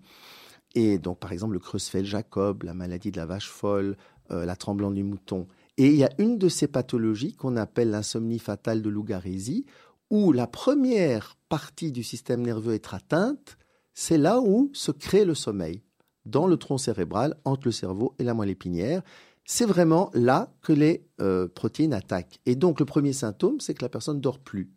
[0.75, 3.97] Et donc, par exemple, le Creutzfeldt-Jacob, la maladie de la vache folle,
[4.29, 5.47] euh, la tremblante du mouton.
[5.77, 9.65] Et il y a une de ces pathologies qu'on appelle l'insomnie fatale de Lougarésie,
[10.09, 13.57] où la première partie du système nerveux est atteinte,
[13.93, 15.81] c'est là où se crée le sommeil,
[16.25, 19.01] dans le tronc cérébral, entre le cerveau et la moelle épinière.
[19.45, 22.39] C'est vraiment là que les euh, protéines attaquent.
[22.45, 24.69] Et donc le premier symptôme, c'est que la personne ne dort plus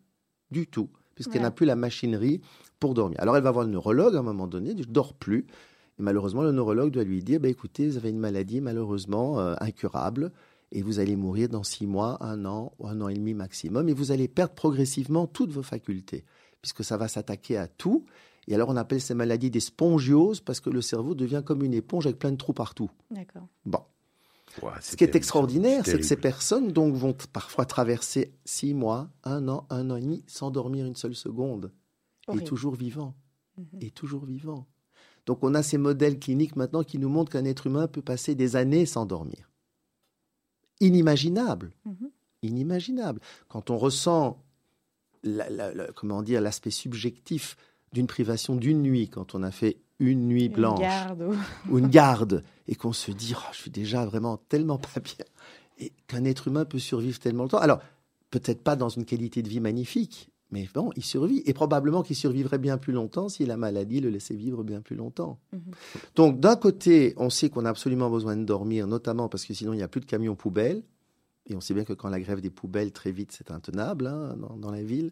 [0.49, 2.41] du tout, puisqu'elle n'a plus la machinerie
[2.79, 3.19] pour dormir.
[3.19, 5.45] Alors elle va voir le neurologue à un moment donné, ne dort plus.
[5.99, 9.55] Et malheureusement, le neurologue doit lui dire, bah, écoutez, vous avez une maladie malheureusement euh,
[9.59, 10.31] incurable
[10.71, 13.89] et vous allez mourir dans six mois, un an ou un an et demi maximum,
[13.89, 16.23] et vous allez perdre progressivement toutes vos facultés,
[16.61, 18.05] puisque ça va s'attaquer à tout.
[18.47, 21.73] Et alors on appelle ces maladies des spongioses parce que le cerveau devient comme une
[21.73, 22.89] éponge avec plein de trous partout.
[23.11, 23.47] D'accord.
[23.65, 23.81] Bon.
[24.81, 29.47] Ce qui est extraordinaire, c'est que ces personnes donc vont parfois traverser six mois, un
[29.47, 31.71] an, un an et demi sans dormir une seule seconde,
[32.33, 33.15] et toujours vivant,
[33.57, 33.79] mhm.
[33.79, 34.67] et toujours vivant.
[35.25, 38.35] Donc on a ces modèles cliniques maintenant qui nous montrent qu'un être humain peut passer
[38.35, 39.50] des années sans dormir
[40.81, 41.71] inimaginable.
[41.85, 42.09] Mhm.
[42.43, 43.21] Inimaginable.
[43.47, 44.43] Quand on ressent
[45.95, 47.55] comment dire l'aspect subjectif
[47.93, 50.81] d'une privation d'une nuit, quand on a fait une nuit blanche
[51.69, 55.25] ou une garde, et qu'on se dit oh, je suis déjà vraiment tellement pas bien,
[55.77, 57.59] et qu'un être humain peut survivre tellement longtemps.
[57.59, 57.79] Alors
[58.31, 61.41] peut-être pas dans une qualité de vie magnifique, mais bon, il survit.
[61.45, 64.97] Et probablement qu'il survivrait bien plus longtemps si la maladie le laissait vivre bien plus
[64.97, 65.39] longtemps.
[65.53, 65.61] Mhm.
[66.15, 69.73] Donc, d'un côté, on sait qu'on a absolument besoin de dormir, notamment parce que sinon,
[69.73, 70.83] il n'y a plus de camions poubelles.
[71.47, 74.35] Et on sait bien que quand la grève des poubelles, très vite, c'est intenable hein,
[74.57, 75.11] dans, la ville.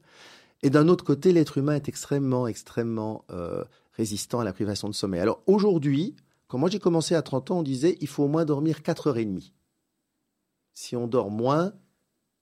[0.62, 4.94] Et d'un autre côté, l'être humain est extrêmement, extrêmement euh, résistant à la privation de
[4.94, 5.22] sommeil.
[5.22, 6.16] Alors, aujourd'hui,
[6.48, 9.08] quand moi j'ai commencé à 30 ans, on disait il faut au moins dormir 4
[9.08, 9.54] heures et demie.
[10.74, 11.74] Si on dort moins,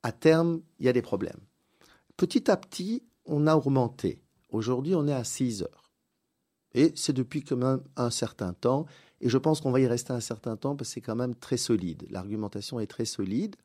[0.03, 1.39] à terme, il y a des problèmes
[2.17, 4.21] petit à petit, on a augmenté.
[4.49, 5.91] Aujourd'hui, on est à 6 heures.
[6.73, 8.85] Et c'est depuis quand même un certain temps.
[9.21, 11.35] Et je pense qu'on va y rester un certain temps parce que c'est quand même
[11.35, 12.05] très solide.
[12.09, 13.55] L'argumentation est très solide.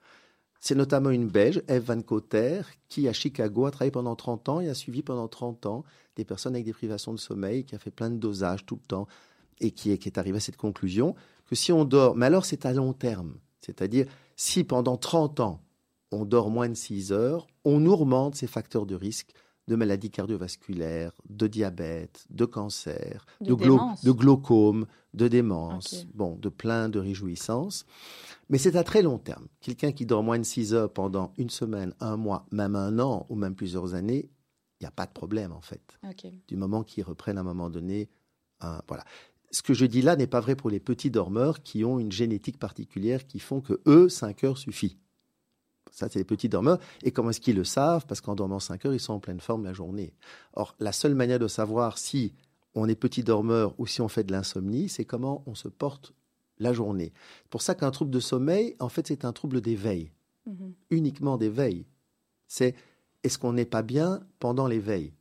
[0.61, 4.61] C'est notamment une Belge, Eve Van Cotter, qui à Chicago a travaillé pendant 30 ans
[4.61, 5.85] et a suivi pendant 30 ans
[6.15, 8.87] des personnes avec des privations de sommeil, qui a fait plein de dosages tout le
[8.87, 9.09] temps
[9.61, 12.45] et qui est, qui est arrivé à cette conclusion que si on dort, mais alors
[12.45, 15.61] c'est à long terme, c'est-à-dire si pendant 30 ans
[16.13, 19.33] on dort moins de 6 heures, on augmente ces facteurs de risque
[19.69, 26.99] de maladies cardiovasculaires, de diabète, de cancer, de, glaucome, de démence, bon, de plein de
[26.99, 27.87] réjouissances.
[28.49, 29.47] Mais c'est à très long terme.
[29.61, 33.25] Quelqu'un qui dort moins de 6 heures pendant une semaine, un mois, même un an
[33.29, 34.31] ou même plusieurs années,
[34.81, 35.97] il n'y a pas de problème en fait.
[36.49, 38.11] Du moment qu'ils reprennent à un moment donné,
[38.89, 39.05] voilà.
[39.53, 42.11] Ce que je dis là n'est pas vrai pour les petits dormeurs qui ont une
[42.11, 44.99] génétique particulière qui font que eux, 5 heures suffit.
[45.93, 46.79] Ça, c'est les petits dormeurs.
[47.03, 48.07] Et comment est-ce qu'ils le savent?
[48.07, 50.15] Parce qu'en dormant 5 heures, ils sont en pleine forme la journée.
[50.55, 52.33] Or, la seule manière de savoir si
[52.75, 56.15] on est petit dormeur ou si on fait de l'insomnie, c'est comment on se porte
[56.59, 57.13] la journée.
[57.43, 60.11] C'est pour ça qu'un trouble de sommeil, en fait, c'est un trouble d'éveil.
[60.47, 60.73] Mhm.
[60.91, 61.87] Uniquement d'éveil.
[62.49, 62.75] C'est
[63.23, 65.13] est-ce qu'on n'est pas bien pendant l'éveil?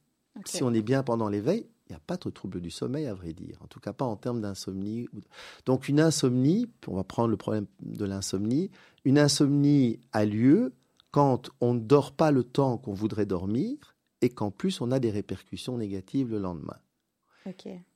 [0.45, 3.13] Si on est bien pendant l'éveil, il n'y a pas de trouble du sommeil, à
[3.13, 3.57] vrai dire.
[3.61, 5.09] En tout cas, pas en termes d'insomnie.
[5.65, 8.71] Donc, une insomnie, on va prendre le problème de l'insomnie,
[9.05, 10.73] une insomnie a lieu
[11.11, 14.99] quand on ne dort pas le temps qu'on voudrait dormir et qu'en plus on a
[14.99, 16.77] des répercussions négatives le lendemain.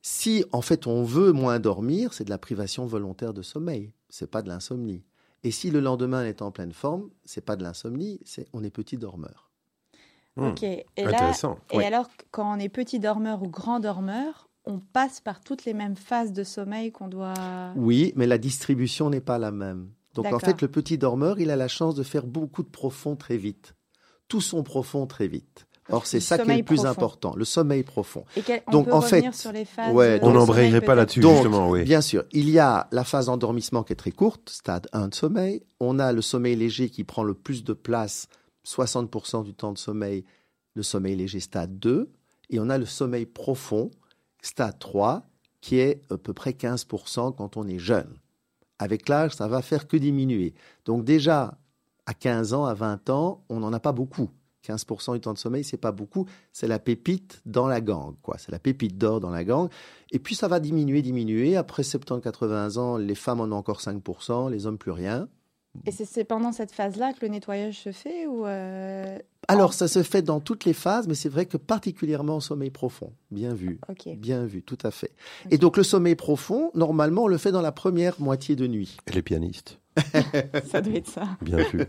[0.02, 4.30] Si en fait on veut moins dormir, c'est de la privation volontaire de sommeil, c'est
[4.30, 5.04] pas de l'insomnie.
[5.44, 8.64] Et si le lendemain on est en pleine forme, c'est pas de l'insomnie, c'est on
[8.64, 9.50] est petit dormeur.
[10.36, 10.48] Hmm.
[10.48, 10.64] Ok.
[10.64, 11.58] Et Intéressant.
[11.70, 15.74] et alors quand on est petit dormeur ou grand dormeur, on passe par toutes les
[15.74, 17.72] mêmes phases de sommeil qu'on doit.
[17.76, 19.90] Oui, mais la distribution n'est pas la même.
[20.16, 23.16] Donc en fait, le petit dormeur, il a la chance de faire beaucoup de profond
[23.16, 23.74] très vite.
[24.28, 25.66] Tout son profond très vite.
[25.88, 28.24] Or, c'est ça qui est le plus important, le sommeil profond.
[28.36, 31.70] Et on donc, peut en fait, sur les phases on n'embrayerait pas là-dessus, justement.
[31.70, 31.84] Oui.
[31.84, 35.14] Bien sûr, il y a la phase d'endormissement qui est très courte, stade 1 de
[35.14, 35.62] sommeil.
[35.78, 38.26] On a le sommeil léger qui prend le plus de place,
[38.66, 40.24] 60% du temps de sommeil,
[40.74, 42.10] le sommeil léger stade 2.
[42.50, 43.90] Et on a le sommeil profond,
[44.42, 45.22] stade 3,
[45.60, 48.12] qui est à peu près 15% quand on est jeune.
[48.78, 50.54] Avec l'âge, ça va faire que diminuer.
[50.84, 51.58] Donc déjà,
[52.06, 54.30] à 15 ans, à 20 ans, on n'en a pas beaucoup.
[54.66, 56.26] 15% du temps de sommeil, c'est pas beaucoup.
[56.52, 58.36] C'est la pépite dans la gangue, quoi.
[58.38, 59.70] C'est la pépite d'or dans la gangue.
[60.10, 61.56] Et puis ça va diminuer, diminuer.
[61.56, 65.28] Après 70-80 ans, les femmes en ont encore 5%, les hommes plus rien.
[65.84, 70.02] Et c'est pendant cette phase-là que le nettoyage se fait ou euh, Alors, ça se
[70.02, 73.12] fait dans toutes les phases, mais c'est vrai que particulièrement au sommeil profond.
[73.30, 73.80] Bien vu.
[74.16, 75.12] Bien vu, tout à fait.
[75.50, 78.96] Et donc, le sommeil profond, normalement, on le fait dans la première moitié de nuit.
[79.06, 79.80] Et les pianistes
[80.66, 81.36] Ça doit être ça.
[81.40, 81.84] Bien vu.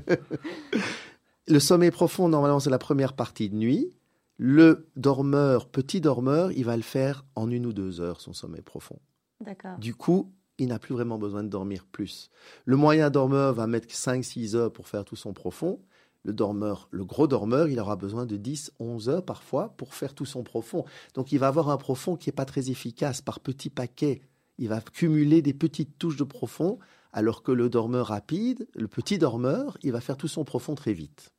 [1.48, 3.94] le sommeil profond, normalement, c'est la première partie de nuit.
[4.38, 8.62] Le dormeur, petit dormeur, il va le faire en une ou deux heures, son sommeil
[8.62, 9.00] profond.
[9.44, 9.78] D'accord.
[9.80, 12.30] Du coup, il n'a plus vraiment besoin de dormir plus.
[12.66, 15.80] Le moyen dormeur va mettre 5-6 heures pour faire tout son profond.
[16.24, 20.26] Le dormeur, le gros dormeur, il aura besoin de 10-11 heures parfois pour faire tout
[20.26, 20.84] son profond.
[21.14, 24.22] Donc il va avoir un profond qui n'est pas très efficace par petits paquets.
[24.58, 26.80] Il va cumuler des petites touches de profond,
[27.14, 30.94] alors que le dormeur rapide, le petit dormeur, il va faire tout son profond très
[30.94, 31.32] vite.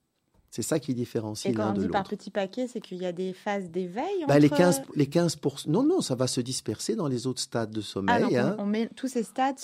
[0.51, 1.69] C'est ça qui différencie l'un de l'autre.
[1.69, 4.39] Et quand on dit par petit paquet, c'est qu'il y a des phases d'éveil bah,
[4.39, 7.81] les 15, les 15 Non, non, ça va se disperser dans les autres stades de
[7.81, 8.37] sommeil.
[8.37, 8.57] Ah, hein.
[8.59, 9.59] on, met tous ces stades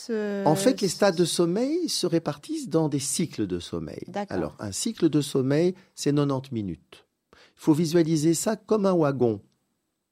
[0.44, 4.05] En fait, les stades de sommeil se répartissent dans des cycles de sommeil.
[4.29, 7.07] Alors, un cycle de sommeil, c'est 90 minutes.
[7.33, 9.40] Il faut visualiser ça comme un wagon,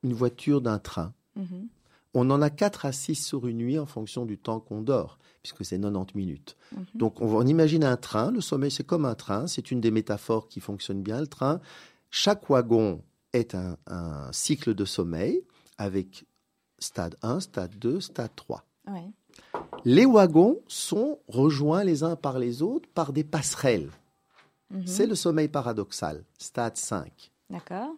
[0.03, 1.13] une voiture d'un train.
[1.37, 1.69] Mhm.
[2.14, 5.18] On en a 4 à 6 sur une nuit en fonction du temps qu'on dort
[5.42, 6.57] puisque c'est 90 minutes.
[6.72, 6.87] Mhm.
[6.94, 10.48] Donc on, imagine un train, le sommeil c'est comme un train, c'est une des métaphores
[10.48, 11.61] qui fonctionne bien, le train.
[12.11, 13.77] Chaque wagon est un,
[14.31, 15.42] cycle de sommeil
[15.79, 16.25] avec
[16.79, 18.64] stade 1, stade 2, stade 3.
[19.85, 23.90] Les wagons sont rejoints les uns par les autres par des passerelles.
[24.70, 24.87] Mhm.
[24.87, 27.33] C'est le sommeil paradoxal, stade 5.
[27.51, 27.94] D'accord.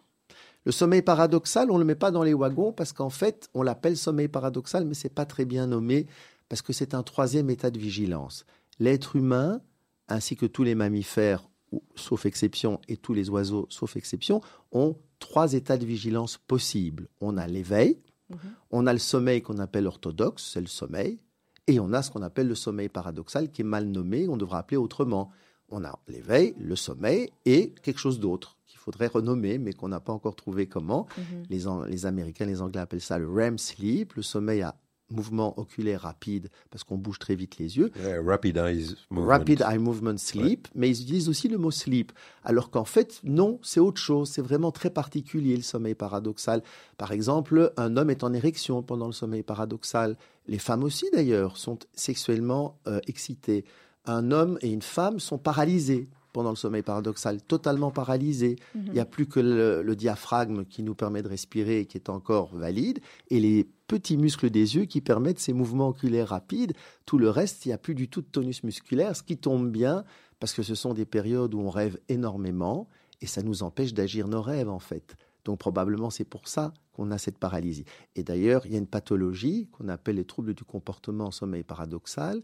[0.65, 3.61] Le sommeil paradoxal, on ne le met pas dans les wagons parce qu'en fait, on
[3.61, 6.07] l'appelle sommeil paradoxal, mais c'est pas très bien nommé
[6.49, 8.45] parce que c'est un troisième état de vigilance.
[8.79, 9.61] L'être humain,
[10.07, 11.47] ainsi que tous les mammifères,
[11.95, 17.07] sauf exception, et tous les oiseaux, sauf exception, ont trois états de vigilance possibles.
[17.21, 18.37] On a l'éveil, mhm.
[18.71, 21.19] on a le sommeil qu'on appelle orthodoxe, c'est le sommeil,
[21.67, 24.59] et on a ce qu'on appelle le sommeil paradoxal, qui est mal nommé, on devrait
[24.59, 25.31] appeler autrement.
[25.69, 29.99] On a l'éveil, le sommeil et quelque chose d'autre qu'il faudrait renommer, mais qu'on n'a
[29.99, 31.07] pas encore trouvé comment.
[31.17, 31.43] Mhm.
[31.49, 34.75] Les, les Américains, les Anglais appellent ça le REM sleep, le sommeil à
[35.09, 37.91] mouvement oculaire rapide, parce qu'on bouge très vite les yeux.
[38.25, 39.29] rapid eyes movement.
[39.29, 42.11] Rapid eye movement sleep, mais ils utilisent aussi le mot sleep.
[42.43, 44.29] Alors qu'en fait, non, c'est autre chose.
[44.29, 46.63] C'est vraiment très particulier le sommeil paradoxal.
[46.97, 50.17] Par exemple, un homme est en érection pendant le sommeil paradoxal.
[50.47, 53.65] Les femmes aussi, d'ailleurs, sont sexuellement euh, excitées.
[54.05, 58.57] Un homme et une femme sont paralysés pendant le sommeil paradoxal, totalement paralysé.
[58.75, 58.83] Mhm.
[58.87, 62.09] Il n'y a plus que le, diaphragme qui nous permet de respirer et qui est
[62.09, 66.73] encore valide, et les petits muscles des yeux qui permettent ces mouvements oculaires rapides.
[67.05, 69.71] Tout le reste, il n'y a plus du tout de tonus musculaire, ce qui tombe
[69.71, 70.03] bien
[70.39, 72.87] parce que ce sont des périodes où on rêve énormément
[73.21, 75.15] et ça nous empêche d'agir nos rêves en fait.
[75.45, 77.85] Donc probablement c'est pour ça qu'on a cette paralysie.
[78.15, 81.63] Et d'ailleurs, il y a une pathologie qu'on appelle les troubles du comportement en sommeil
[81.63, 82.41] paradoxal,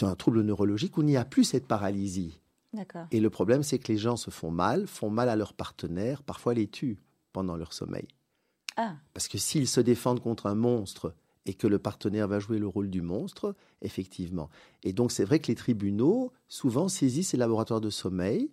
[0.00, 2.40] un trouble neurologique où il n'y a plus cette paralysie.
[3.10, 6.22] Et le problème, c'est que les gens se font mal, font mal à leur partenaire,
[6.22, 6.98] parfois les tuent
[7.32, 8.08] pendant leur sommeil.
[8.76, 8.94] Ah.
[9.12, 11.14] Parce que s'ils se défendent contre un monstre
[11.44, 14.48] et que le partenaire va jouer le rôle du monstre, effectivement.
[14.82, 18.50] Et donc c'est vrai que les tribunaux souvent saisissent les laboratoires de sommeil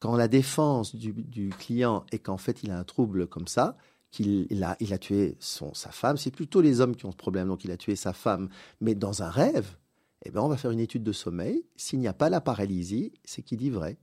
[0.00, 3.76] quand la défense du, client est qu'en fait il a un trouble comme ça,
[4.10, 7.16] qu'il a, il a tué son, sa femme, c'est plutôt les hommes qui ont ce
[7.16, 8.48] problème, donc il a tué sa femme,
[8.80, 9.76] mais dans un rêve,
[10.24, 11.64] eh ben, on va faire une étude de sommeil.
[11.76, 13.98] S'il n'y a pas la paralysie, c'est qu'il dit vrai.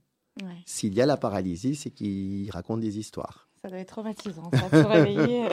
[0.66, 3.48] S'il y a la paralysie, c'est qu'il raconte des histoires.
[3.60, 5.48] Ça doit être traumatisant, ça, se réveiller.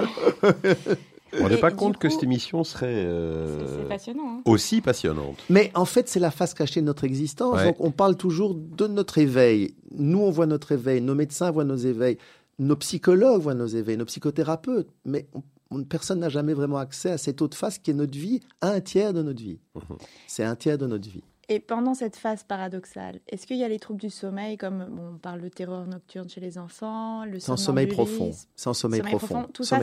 [1.41, 4.41] On n'est pas compte que cette émission serait euh, hein.
[4.45, 5.38] aussi passionnante.
[5.49, 7.62] Mais en fait, c'est la face cachée de notre existence.
[7.63, 9.75] Donc, on parle toujours de notre éveil.
[9.97, 11.01] Nous, on voit notre éveil.
[11.01, 12.17] Nos médecins voient nos éveils.
[12.60, 13.97] Nos psychologues voient nos éveils.
[13.97, 14.88] Nos psychothérapeutes.
[15.04, 15.41] Mais on
[15.89, 19.13] personne n'a jamais vraiment accès à cette autre face qui est notre vie, un tiers
[19.13, 19.60] de notre vie.
[19.75, 19.97] Mhm.
[20.28, 21.23] C'est un tiers de notre vie.
[21.47, 25.17] Et pendant cette phase paradoxale, est-ce qu'il y a les troubles du sommeil, comme on
[25.17, 29.80] parle de terreur nocturne chez les enfants, le sommeil profond, sans sommeil, profond, Tout ça,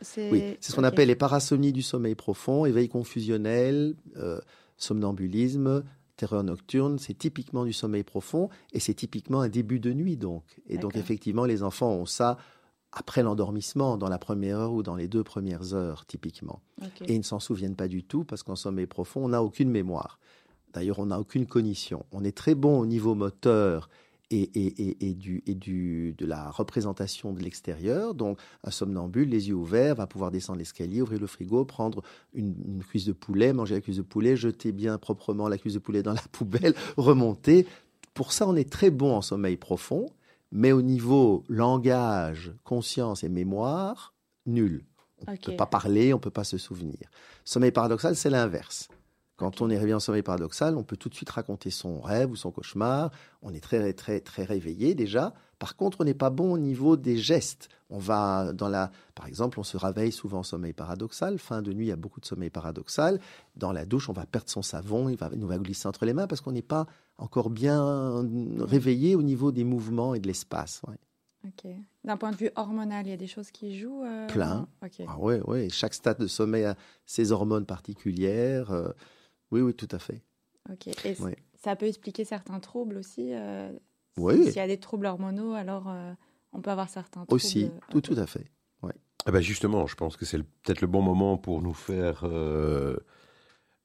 [0.00, 4.40] c'est oui, c'est ce qu'on appelle les parasomnies du sommeil profond, éveil confusionnel, euh,
[4.76, 5.84] somnambulisme,
[6.16, 6.98] terreur nocturne.
[6.98, 10.42] C'est typiquement du sommeil profond et c'est typiquement un début de nuit donc.
[10.66, 12.38] Et donc effectivement, les enfants ont ça
[12.94, 16.60] après l'endormissement, dans la première heure ou dans les deux premières heures, typiquement.
[17.06, 19.70] Et ils ne s'en souviennent pas du tout parce qu'en sommeil profond, on n'a aucune
[19.70, 20.18] mémoire.
[20.72, 22.04] D'ailleurs, on n'a aucune cognition.
[22.12, 23.88] On est très bon au niveau moteur
[24.30, 28.14] et, et, et, du, et du, de la représentation de l'extérieur.
[28.14, 32.02] Donc, un somnambule, les yeux ouverts, va pouvoir descendre l'escalier, ouvrir le frigo, prendre
[32.32, 35.74] une, une, cuisse de poulet, manger la cuisse de poulet, jeter bien proprement la cuisse
[35.74, 37.66] de poulet dans la poubelle, remonter.
[38.14, 40.10] Pour ça, on est très bon en sommeil profond.
[40.54, 44.14] Mais au niveau langage, conscience et mémoire,
[44.46, 44.86] nul.
[45.26, 47.10] On ne peut pas parler, on ne peut pas se souvenir.
[47.44, 48.88] Sommeil paradoxal, c'est l'inverse.
[49.36, 52.30] Quand on est réveillé en sommeil paradoxal, on peut tout de suite raconter son rêve
[52.30, 53.10] ou son cauchemar.
[53.42, 55.34] On est très, très, très réveillé déjà.
[55.58, 57.68] Par contre, on n'est pas bon au niveau des gestes.
[57.90, 61.38] On va dans la, par exemple, on se réveille souvent en sommeil paradoxal.
[61.38, 63.18] Fin de nuit, il y a beaucoup de sommeil paradoxal.
[63.56, 66.12] Dans la douche, on va perdre son savon, il va nous va glisser entre les
[66.12, 66.86] mains parce qu'on n'est pas
[67.18, 68.26] encore bien
[68.58, 70.82] réveillé au niveau des mouvements et de l'espace.
[71.46, 71.70] Ok.
[72.04, 74.66] D'un point de vue hormonal, il y a des choses qui jouent euh, Plein.
[75.06, 75.70] Ah oui, oui.
[75.70, 78.70] Chaque stade de sommeil a ses hormones particulières.
[78.70, 78.88] Euh,
[79.50, 80.22] oui, oui, tout à fait.
[80.70, 80.88] Ok.
[81.04, 81.16] Et
[81.62, 83.70] ça peut expliquer certains troubles aussi euh,
[84.16, 84.44] Oui.
[84.44, 85.92] S'il y a des troubles hormonaux, alors
[86.52, 87.34] on peut avoir certains troubles.
[87.34, 88.50] Aussi, tout, tout à fait.
[88.82, 88.94] Ouais.
[89.26, 92.24] Eh ben justement, je pense que c'est peut-être le bon moment pour nous faire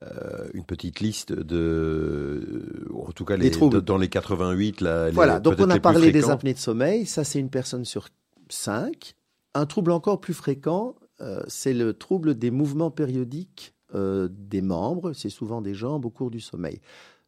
[0.01, 3.81] euh, une petite liste de, en tout cas les, troubles.
[3.81, 4.79] dans les 88.
[4.79, 8.07] La, voilà, donc on a parlé des apnées de sommeil, ça c'est une personne sur
[8.47, 9.15] cinq.
[9.55, 15.11] Un trouble encore plus fréquent, euh, c'est le trouble des mouvements périodiques euh, des membres,
[15.11, 16.79] c'est souvent des jambes au cours du sommeil.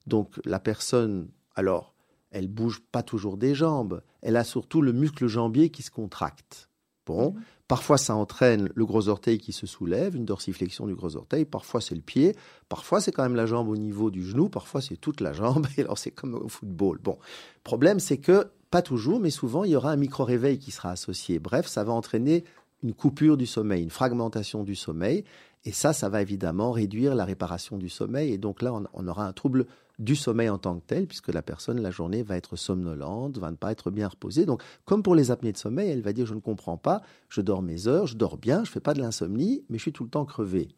[0.07, 1.93] Donc la personne, alors,
[2.29, 6.69] elle bouge pas toujours des jambes, elle a surtout le muscle jambier qui se contracte.
[7.05, 7.41] Bon, mmh.
[7.71, 11.45] Parfois, ça entraîne le gros orteil qui se soulève, une dorsiflexion du gros orteil.
[11.45, 12.35] Parfois, c'est le pied.
[12.67, 14.49] Parfois, c'est quand même la jambe au niveau du genou.
[14.49, 15.65] Parfois, c'est toute la jambe.
[15.77, 16.99] Et alors, c'est comme au football.
[17.01, 17.17] Bon,
[17.63, 21.39] problème, c'est que pas toujours, mais souvent, il y aura un micro-réveil qui sera associé.
[21.39, 22.43] Bref, ça va entraîner
[22.83, 25.23] une coupure du sommeil, une fragmentation du sommeil.
[25.63, 28.33] Et ça, ça va évidemment réduire la réparation du sommeil.
[28.33, 29.65] Et donc là, on, aura un trouble
[29.99, 33.51] du sommeil en tant que tel, puisque la personne, la journée, va être somnolente, va
[33.51, 34.45] ne pas être bien reposée.
[34.45, 37.41] Donc, comme pour les apnées de sommeil, elle va dire, je ne comprends pas, je
[37.41, 40.03] dors mes heures, je dors bien, je fais pas de l'insomnie, mais je suis tout
[40.03, 40.69] le temps crevé.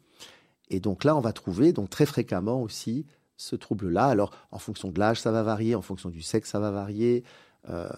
[0.68, 4.06] Et donc là, on va trouver donc très fréquemment aussi ce trouble-là.
[4.06, 7.24] Alors, en fonction de l'âge, ça va varier, en fonction du sexe, ça va varier.
[7.68, 7.88] Euh,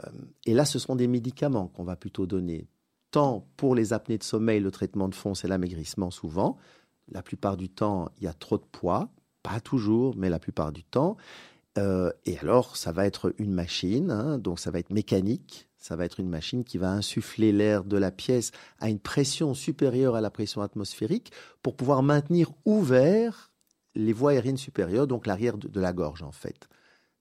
[0.44, 2.68] et là, ce seront des médicaments qu'on va plutôt donner.
[3.10, 6.56] Tant pour les apnées de sommeil, le traitement de fond, c'est l'amaigrissement souvent.
[7.08, 9.10] La plupart du temps, il y a trop de poids,
[9.46, 11.16] pas toujours, mais la plupart du temps.
[11.78, 15.68] Euh, et alors, ça va être une machine, hein, donc ça va être mécanique.
[15.78, 19.54] Ça va être une machine qui va insuffler l'air de la pièce à une pression
[19.54, 21.30] supérieure à la pression atmosphérique
[21.62, 23.52] pour pouvoir maintenir ouvert
[23.94, 26.68] les voies aériennes supérieures, donc l'arrière de, la gorge en fait.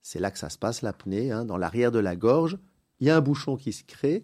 [0.02, 1.32] C'est là que ça se passe, l'apnée.
[1.32, 1.46] Hein.
[1.46, 2.58] Dans l'arrière de la gorge,
[3.00, 4.24] il y a un bouchon qui se crée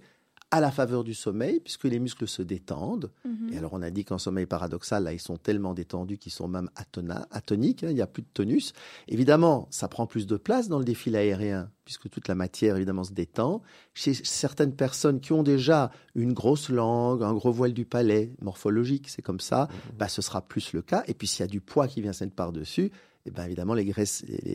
[0.52, 3.10] à la faveur du sommeil, puisque les muscles se détendent.
[3.24, 3.54] Mhm.
[3.54, 6.49] Et alors, on a dit qu'en sommeil paradoxal, là, ils sont tellement détendus qu'ils sont
[6.49, 8.74] même atoniques, hein, il n'y a plus de tonus.
[9.08, 13.06] Évidemment, ça prend plus de place dans le défilé aérien, puisque toute la matière, évidemment,
[13.06, 13.62] se détend.
[13.93, 19.08] Chez certaines personnes qui ont déjà une grosse langue, un gros voile du palais, morphologique,
[19.08, 19.97] c'est comme ça, mhm.
[19.97, 21.04] bah, ce sera plus le cas.
[21.08, 22.91] Et puis, s'il y a du poids qui vient s'être par-dessus,
[23.26, 24.05] eh bien évidemment, les, les,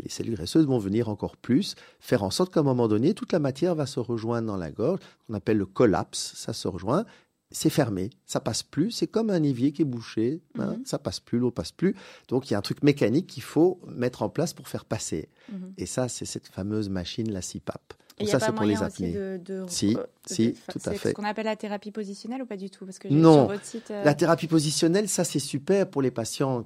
[0.09, 3.39] cellules graisseuses vont venir encore plus, faire en sorte qu'à un moment donné, toute la
[3.39, 7.05] matière va se rejoindre dans la gorge, qu'on appelle le collapse, ça se rejoint,
[7.51, 10.85] c'est fermé, ça passe plus, c'est comme un évier qui est bouché, hein, mhm.
[10.85, 11.95] ça passe plus, l'eau passe plus.
[12.29, 15.29] Donc il y a un truc mécanique qu'il faut mettre en place pour faire passer.
[15.53, 15.75] Mhm.
[15.79, 17.95] Et ça, c'est cette fameuse machine, la CPAP.
[18.19, 19.13] Donc ça, c'est pour les apnées.
[19.13, 20.99] De, si, si, tout à fait.
[20.99, 22.87] C'est ce qu'on appelle la thérapie positionnelle ou pas du tout?
[22.87, 26.65] Parce que Non, euh, la thérapie positionnelle, ça c'est super pour les patients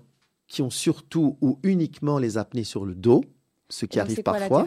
[0.50, 3.24] qui ont surtout ou uniquement les apnées sur le dos,
[3.68, 4.66] ce qui arrive parfois.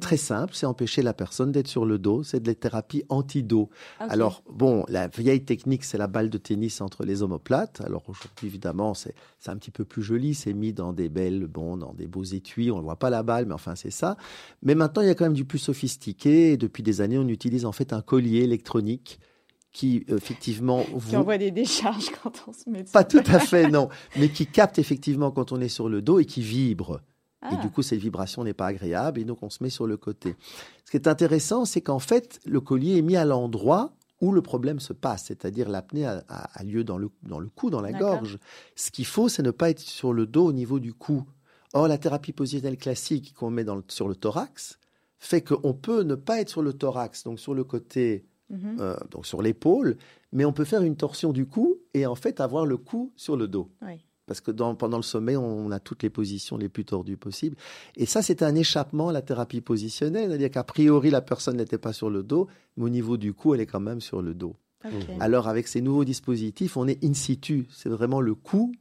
[0.00, 3.68] Très simple, c'est empêcher la personne d'être sur le dos, c'est de la thérapie anti-dos.
[3.98, 7.82] Alors, bon, la vieille technique, c'est la balle de tennis entre les omoplates.
[7.82, 9.14] Alors aujourd'hui, évidemment, c'est
[9.46, 12.70] un petit peu plus joli, c'est mis dans des belles, bon, dans des beaux étuis,
[12.70, 14.16] on ne voit pas la balle, mais enfin, c'est ça.
[14.62, 17.28] Mais maintenant, il y a quand même du plus sophistiqué, et depuis des années, on
[17.28, 19.20] utilise en fait un collier électronique
[19.72, 23.88] qui effectivement qui envoie des décharges quand on se met pas tout à fait non
[24.16, 27.00] mais qui capte effectivement quand on est sur le dos et qui vibre
[27.50, 27.68] et du ah.
[27.68, 30.34] coup cette vibration n'est pas agréable et donc on se met sur le côté
[30.84, 34.42] ce qui est intéressant c'est qu'en fait le collier est mis à l'endroit où le
[34.42, 36.22] problème se passe, c'est-à-dire l'apnée a,
[36.62, 38.38] lieu dans le, dans le cou, dans la gorge.
[38.76, 41.24] Ce qu'il faut, c'est ne pas être sur le dos au niveau du cou.
[41.72, 44.78] Or, la thérapie positionnelle classique qu'on met dans sur le thorax
[45.18, 48.76] fait qu'on peut ne pas être sur le thorax, donc sur le côté Mhm.
[48.80, 49.96] Euh, donc sur l'épaule,
[50.32, 53.36] mais on peut faire une torsion du cou et en fait avoir le cou sur
[53.36, 53.70] le dos.
[54.26, 57.56] Parce que pendant le sommeil, on a toutes les positions les plus tordues possibles.
[57.96, 60.28] Et ça, c'est un échappement à la thérapie positionnelle.
[60.28, 62.46] C'est-à-dire qu'a priori, la personne n'était pas sur le dos,
[62.76, 64.54] mais au niveau du cou, elle est quand même sur le dos.
[65.18, 67.66] Alors, avec ces nouveaux dispositifs, on est in situ.
[67.72, 68.72] C'est vraiment le cou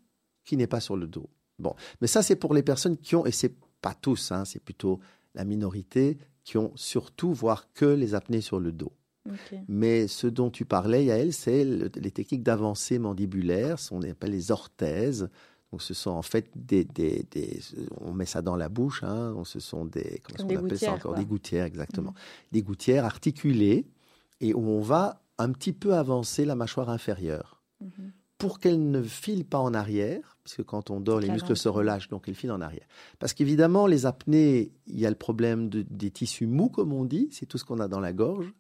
[0.45, 1.29] qui n'est pas sur le dos.
[1.57, 4.63] Bon, mais ça, c'est pour les personnes qui ont, et c'est pas tous, hein, c'est
[4.63, 4.99] plutôt
[5.33, 8.93] la minorité, qui ont surtout, voire que les apnées sur le dos.
[9.67, 14.51] Mais ce dont tu parlais, Yael, c'est les techniques d'avancée mandibulaire, ce qu'on appelle les
[14.51, 15.29] orthèses.
[15.71, 17.27] Donc, ce sont en fait des, des,
[18.01, 21.13] on met ça dans la bouche, hein, ce sont des, comment on appelle ça encore?
[21.13, 22.11] Des gouttières, exactement.
[22.11, 22.53] Mm.
[22.53, 23.85] Des gouttières articulées
[24.41, 27.61] et où on va un petit peu avancer la mâchoire inférieure.
[27.83, 28.11] Mm-hmm.
[28.39, 31.67] Pour qu'elle ne file pas en arrière, parce que quand on dort, les muscles se
[31.67, 32.87] relâchent, donc elle file en arrière.
[33.19, 37.27] Parce qu'évidemment, les apnées, il y a le problème des tissus mous, comme on dit,
[37.31, 38.53] c'est tout ce qu'on a dans la gorge.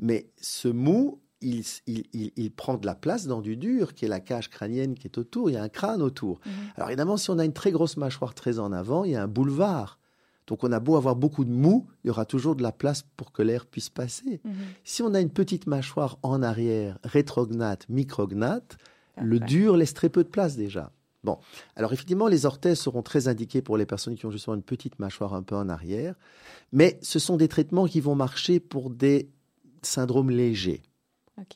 [0.00, 4.48] Mais ce mou, il, prend de la place dans du dur, qui est la cage
[4.48, 5.50] crânienne qui est autour.
[5.50, 6.40] Il y a un crâne autour.
[6.44, 6.52] Mhm.
[6.76, 9.22] Alors évidemment, si on a une très grosse mâchoire très en avant, il y a
[9.22, 9.98] un boulevard.
[10.46, 13.04] Donc on a beau avoir beaucoup de mou, il y aura toujours de la place
[13.16, 14.40] pour que l'air puisse passer.
[14.44, 14.52] Mhm.
[14.84, 18.76] Si on a une petite mâchoire en arrière, rétrognate, micrognate,
[19.20, 20.90] le dur laisse très peu de place déjà.
[21.22, 21.38] Bon,
[21.76, 24.98] alors effectivement, les orthèses seront très indiquées pour les personnes qui ont justement une petite
[24.98, 26.16] mâchoire un peu en arrière,
[26.72, 29.30] mais ce sont des traitements qui vont marcher pour des
[29.82, 30.82] syndrome léger.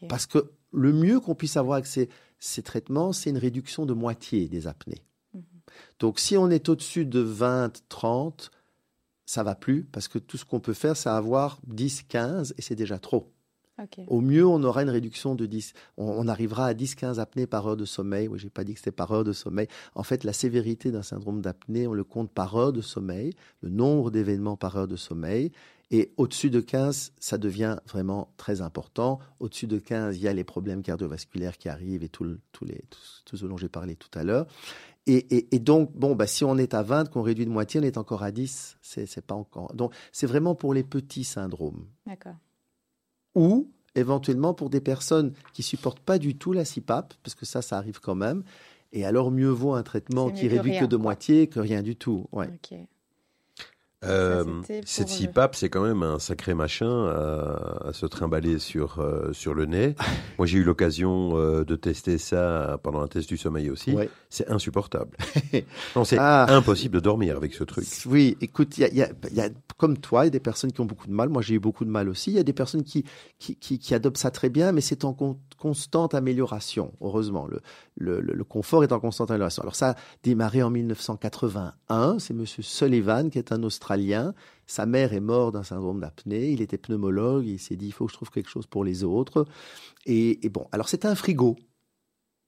[0.09, 4.49] Parce que le mieux qu'on puisse avoir avec ces, traitements, c'est une réduction de moitié
[4.49, 5.03] des apnées.
[5.35, 5.43] Mhm.
[6.01, 8.51] Donc si on est au-dessus de 20, 30,
[9.27, 12.63] ça va plus parce que tout ce qu'on peut faire, c'est avoir 10, 15 et
[12.63, 13.33] c'est déjà trop.
[14.07, 15.75] Au mieux, on aura une réduction de 10.
[15.99, 18.27] On, arrivera à 10-15 apnées par heure de sommeil.
[18.27, 19.69] Oui, j'ai pas dit que c'était par heure de sommeil.
[19.95, 23.69] En fait, la sévérité d'un syndrome d'apnée, on le compte par heure de sommeil, le
[23.69, 25.53] nombre d'événements par heure de sommeil.
[25.91, 29.21] Et au-dessus de 15, ça devient vraiment très important.
[29.39, 32.83] Au-dessus de 15, il y a les problèmes cardiovasculaires qui arrivent et tout, les,
[33.25, 34.47] tout, ce dont j'ai parlé tout à l'heure.
[35.09, 37.97] Et, donc, bon, bah, si on est à 20, qu'on réduit de moitié, on est
[37.97, 38.79] encore à 10.
[38.83, 39.73] C'est, pas encore.
[39.75, 41.87] Donc, c'est vraiment pour les petits syndromes.
[42.07, 42.35] D'accord.
[43.37, 47.63] Ou éventuellement pour des personnes qui supportent pas du tout la CPAP, parce que ça,
[47.63, 48.43] ça arrive quand même.
[48.93, 52.27] Et alors, mieux vaut un traitement qui réduit que, de moitié que rien du tout.
[52.33, 52.51] Ouais.
[54.05, 54.45] Euh,
[54.85, 59.65] cette CPAP, c'est quand même un sacré machin à, se trimballer sur, euh, sur le
[59.65, 59.95] nez.
[60.39, 63.97] Moi, j'ai eu l'occasion euh, de tester ça pendant un test du sommeil aussi.
[64.29, 65.17] C'est insupportable.
[65.97, 66.47] non, c'est ah.
[66.51, 67.87] impossible de dormir avec ce truc.
[68.05, 69.01] Oui, écoute, y a, y
[69.41, 71.31] a, comme toi, il y a des personnes qui ont beaucoup de mal.
[71.31, 72.31] Moi, j'ai eu beaucoup de mal aussi.
[72.33, 73.05] Il y a des personnes qui,
[73.39, 75.17] qui, qui, qui adoptent ça très bien, mais c'est en
[75.57, 77.47] constante amélioration, heureusement.
[77.47, 77.61] Le,
[77.97, 79.63] le, le, confort est en constante amélioration.
[79.63, 82.19] Alors, ça a démarré en 1981.
[82.19, 84.35] C'est Monsieur Sullivan, qui est un Australien australien.
[84.67, 86.51] Sa mère est morte d'un syndrome d'apnée.
[86.51, 87.47] Il était pneumologue.
[87.47, 89.47] Il s'est dit, il faut que je trouve quelque chose pour les autres.
[90.07, 91.57] Et, bon, alors c'était un frigo,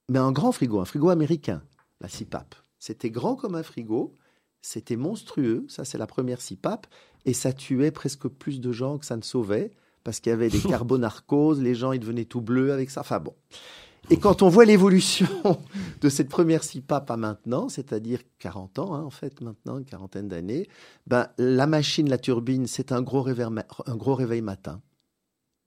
[0.09, 1.63] mais un grand frigo, un frigo américain,
[2.01, 2.57] la CIPAP.
[2.81, 4.15] C'était grand comme un frigo.
[4.63, 5.65] C'était monstrueux.
[5.69, 6.87] Ça, c'est la première CIPAP.
[7.25, 9.71] Et ça tuait presque plus de gens que ça ne sauvait
[10.03, 11.61] parce qu'il y avait des carbonarcoses.
[11.61, 13.03] Les gens, ils devenaient tout bleus avec ça.
[13.03, 13.35] Enfin bon.
[14.11, 15.29] Et quand on voit l'évolution
[16.01, 20.29] de cette première CIPAP à maintenant, c'est-à-dire 40 ans, hein, en fait, maintenant, une quarantaine
[20.29, 20.67] d'années,
[21.07, 23.47] ben, la machine, la turbine, c'est un gros réveil,
[23.87, 24.81] un gros réveil matin.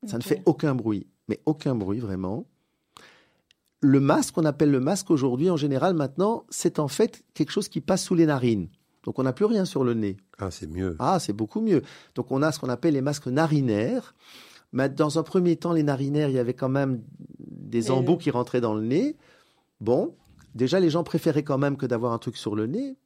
[0.07, 2.47] Ça ne fait aucun bruit, mais aucun bruit vraiment.
[3.81, 7.67] Le masque, qu'on appelle le masque aujourd'hui, en général, maintenant, c'est en fait quelque chose
[7.67, 8.69] qui passe sous les narines.
[9.03, 10.17] Donc on n'a plus rien sur le nez.
[10.39, 10.95] Ah, c'est mieux.
[10.99, 11.83] Ah, c'est beaucoup mieux.
[12.15, 14.15] Donc on a ce qu'on appelle les masques narinaires.
[14.73, 17.01] Mais dans un premier temps, les narinaires, il y avait quand même
[17.39, 19.15] des embouts qui rentraient dans le nez.
[19.79, 20.15] Bon,
[20.55, 22.97] déjà, les gens préféraient quand même que d'avoir un truc sur le nez.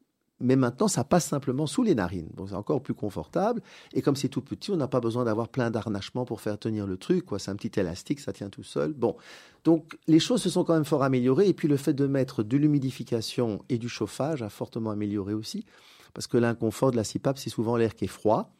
[0.41, 2.29] Mais maintenant, ça passe simplement sous les narines.
[2.35, 3.61] Donc, c'est encore plus confortable.
[3.93, 6.87] Et comme c'est tout petit, on n'a pas besoin d'avoir plein d'harnachements pour faire tenir
[6.87, 7.25] le truc.
[7.25, 7.39] Quoi.
[7.39, 8.91] C'est un petit élastique, ça tient tout seul.
[8.93, 9.15] Bon.
[9.63, 11.47] Donc, les choses se sont quand même fort améliorées.
[11.47, 15.65] Et puis, le fait de mettre de l'humidification et du chauffage a fortement amélioré aussi.
[16.13, 18.53] Parce que l'inconfort de la CIPAP, c'est souvent l'air qui est froid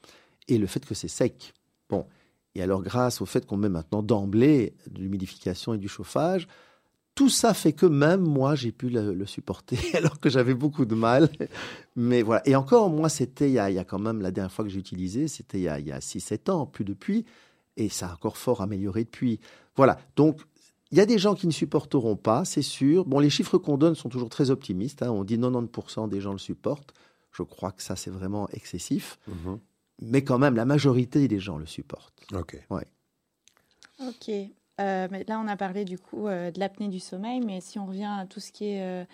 [0.47, 1.53] et le fait que c'est sec.
[1.89, 2.05] Bon.
[2.55, 6.47] Et alors, grâce au fait qu'on met maintenant d'emblée de l'humidification et du chauffage,
[7.13, 10.95] tout ça fait que même moi, j'ai pu le, supporter, alors que j'avais beaucoup de
[10.95, 11.29] mal.
[11.95, 12.41] Mais voilà.
[12.47, 15.27] Et encore, moi, c'était il, y a quand même, la dernière fois que j'ai utilisé,
[15.27, 17.25] c'était il y a, a 6-7 ans, plus depuis.
[17.77, 19.41] Et ça a encore fort amélioré depuis.
[19.75, 19.97] Voilà.
[20.15, 20.41] Donc,
[20.91, 23.05] il y a des gens qui ne supporteront pas, c'est sûr.
[23.05, 25.03] Bon, les chiffres qu'on donne sont toujours très optimistes.
[25.03, 25.11] Hein.
[25.11, 26.93] On dit 90% des gens le supportent.
[27.31, 29.19] Je crois que ça, c'est vraiment excessif.
[29.29, 29.59] Mm-hmm
[30.01, 32.23] mais quand même, la majorité des gens le supportent.
[32.33, 32.57] Ok.
[32.69, 32.85] Ouais.
[33.99, 34.29] Ok.
[34.29, 37.79] Euh, mais là, on a parlé du coup euh, de l'apnée du sommeil, mais si
[37.79, 39.05] on revient à tout ce qui est euh,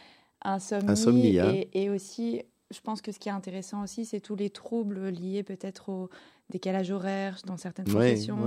[0.44, 1.54] insomnie, hein.
[1.74, 5.44] et, aussi, je pense que ce qui est intéressant aussi, c'est tous les troubles liés
[5.44, 6.10] peut-être au
[6.50, 8.38] décalage horaire dans certaines professions,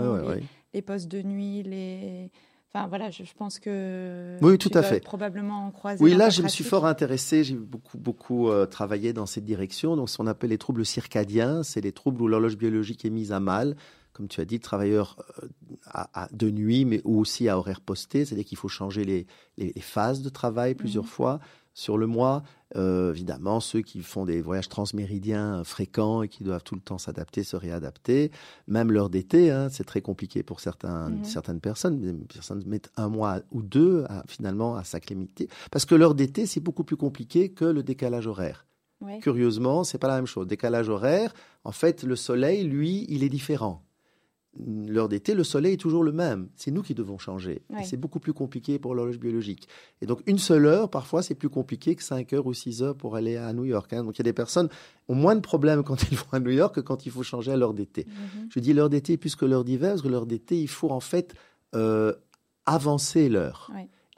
[0.73, 2.31] les, postes de nuit, les
[2.75, 4.99] Enfin voilà, je, pense que oui, tout à fait.
[4.99, 6.03] Probablement croiser.
[6.03, 7.45] Oui, là, je me suis fort intéressé.
[7.45, 9.95] J'ai beaucoup beaucoup euh, travaillé dans cette direction.
[9.95, 13.31] Donc, ce qu'on appelle les troubles circadiens, c'est les troubles où l'horloge biologique est mise
[13.31, 13.77] à mal.
[14.13, 15.49] Comme tu as dit, travailleurs euh,
[15.87, 20.23] à, de nuit, mais aussi à horaire posté, c'est-à-dire qu'il faut changer les, les, phases
[20.23, 21.11] de travail plusieurs mhm.
[21.11, 21.39] fois
[21.75, 22.43] sur le mois.
[22.77, 26.99] Euh, évidemment, ceux qui font des voyages transméridiens fréquents et qui doivent tout le temps
[26.99, 28.31] s'adapter, se réadapter.
[28.67, 31.25] Même l'heure d'été, hein, c'est très compliqué pour certains, mhm.
[31.25, 32.27] certaines personnes.
[32.67, 35.49] Mettent un mois ou deux finalement à s'acclimater.
[35.71, 38.67] Parce que l'heure d'été, c'est beaucoup plus compliqué que le décalage horaire.
[39.21, 40.47] Curieusement, c'est pas la même chose.
[40.47, 43.85] Décalage horaire, en fait, le soleil, lui, il est différent
[44.59, 46.49] l'heure d'été, le soleil est toujours le même.
[46.57, 47.63] C'est nous qui devons changer.
[47.85, 49.69] c'est beaucoup plus compliqué pour l'horloge biologique.
[50.01, 52.97] Et donc, une seule heure, parfois, c'est plus compliqué que 5 heures ou 6 heures
[52.97, 53.93] pour aller à New York.
[53.93, 54.05] Hein.
[54.05, 54.75] Donc, il y a des personnes qui
[55.09, 57.53] ont moins de problèmes quand ils vont à New York que quand il faut changer
[57.53, 58.07] à l'heure d'été.
[58.07, 58.49] Mhm.
[58.51, 61.01] Je dis l'heure d'été plus que l'heure d'hiver, parce que l'heure d'été, il faut en
[61.01, 61.35] fait
[61.75, 62.13] euh,
[62.67, 63.71] avancer l'heure.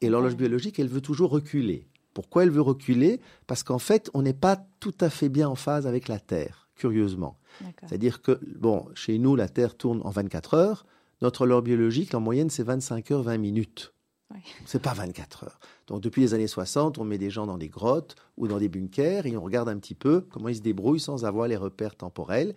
[0.02, 1.88] Et l'horloge biologique, elle veut toujours reculer.
[2.12, 3.20] Pourquoi elle veut reculer?
[3.46, 6.65] Parce qu'en fait, on n'est pas tout à fait bien en phase avec la Terre,
[6.76, 7.38] curieusement.
[7.80, 10.86] C'est-à-dire que, bon, chez nous, la Terre tourne en 24 heures.
[11.22, 13.94] Notre horloge biologique, en moyenne, c'est 25 heures, 20 minutes.
[14.30, 14.40] Ouais.
[14.66, 15.58] C'est pas 24 heures.
[15.86, 18.68] Donc, depuis les années 60, on met des gens dans des grottes ou dans des
[18.68, 21.96] bunkers et on regarde un petit peu comment ils se débrouillent sans avoir les repères
[21.96, 22.54] temporels.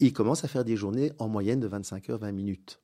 [0.00, 2.80] ils commencent à faire des journées en moyenne de 25 heures, 20 minutes.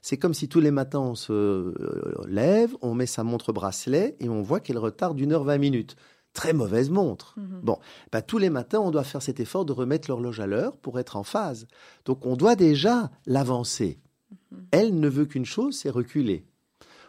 [0.00, 4.16] C'est comme si tous les matins on se euh, lève, on met sa montre bracelet
[4.20, 5.96] et on voit qu'elle retarde d'une heure 20 minutes
[6.32, 7.34] très mauvaise montre.
[7.36, 7.60] Mhm.
[7.62, 7.78] Bon,
[8.10, 10.98] bah, tous les matins, on doit faire cet effort de remettre l'horloge à l'heure pour
[10.98, 11.66] être en phase.
[12.04, 13.98] Donc on doit déjà l'avancer.
[14.50, 14.66] Mhm.
[14.70, 16.46] Elle ne veut qu'une chose, c'est reculer.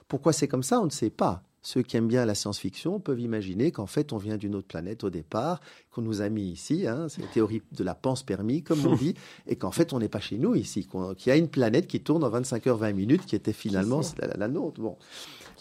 [0.07, 1.43] Pourquoi c'est comme ça, on ne sait pas.
[1.65, 5.05] Ceux qui aiment bien la science-fiction peuvent imaginer qu'en fait, on vient d'une autre planète
[5.05, 5.61] au départ,
[5.91, 8.95] qu'on nous a mis ici, hein, c'est la théorie de la pense permis, comme on
[8.97, 9.15] dit,
[9.47, 10.85] et qu'en fait, on n'est pas chez nous ici,
[11.17, 14.01] qu'il y a une planète qui tourne en 25 h 20 minutes, qui était finalement
[14.19, 14.81] la, la, nôtre.
[14.81, 14.97] Bon.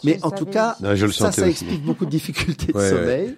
[0.03, 0.75] Mais en tout cas,
[1.11, 3.37] ça, ça explique beaucoup de difficultés de sommeil.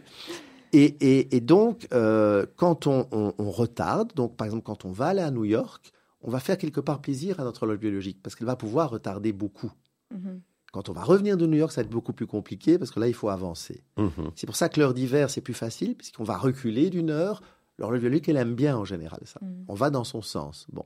[0.77, 5.45] Et, donc, euh, quand on, retarde, donc par exemple quand on va aller à New
[5.45, 5.91] York,
[6.21, 9.31] on va faire quelque part plaisir à notre horloge biologique parce qu'elle va pouvoir retarder
[9.31, 9.71] beaucoup.
[10.11, 10.41] Mhm.
[10.73, 12.99] Quand on va revenir de New York, ça va être beaucoup plus compliqué parce que
[12.99, 13.83] là, il faut avancer.
[13.97, 14.31] Mhm.
[14.35, 17.41] C'est pour ça que l'heure d'hiver, c'est plus facile puisqu'on va reculer d'une heure.
[17.77, 19.39] L'horloge biologique, elle aime bien en général ça.
[19.41, 19.65] Mhm.
[19.67, 20.65] On va dans son sens.
[20.73, 20.85] Bon.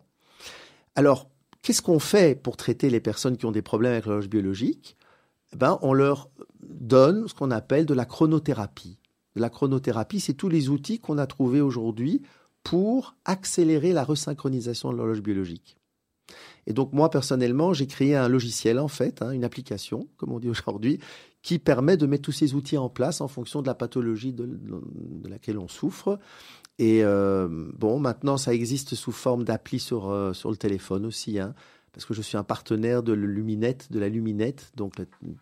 [0.95, 1.29] Alors,
[1.61, 4.97] qu'est-ce qu'on fait pour traiter les personnes qui ont des problèmes avec l'horloge biologique?
[5.53, 6.29] Eh ben, on leur
[6.61, 8.97] donne ce qu'on appelle de la chronothérapie.
[9.35, 12.21] La chronothérapie, c'est tous les outils qu'on a trouvés aujourd'hui
[12.63, 15.77] pour accélérer la resynchronisation de l'horloge biologique.
[16.67, 20.39] Et donc moi personnellement, j'ai créé un logiciel en fait, hein, une application, comme on
[20.39, 20.99] dit aujourd'hui,
[21.41, 24.47] qui permet de mettre tous ces outils en place en fonction de la pathologie de,
[25.27, 26.19] laquelle on souffre.
[26.77, 27.47] Et euh,
[27.77, 31.53] bon, maintenant, ça existe sous forme d'appli sur, euh, sur le téléphone aussi, hein,
[31.99, 34.93] parce que je suis un partenaire de Luminette, de la Luminette, donc,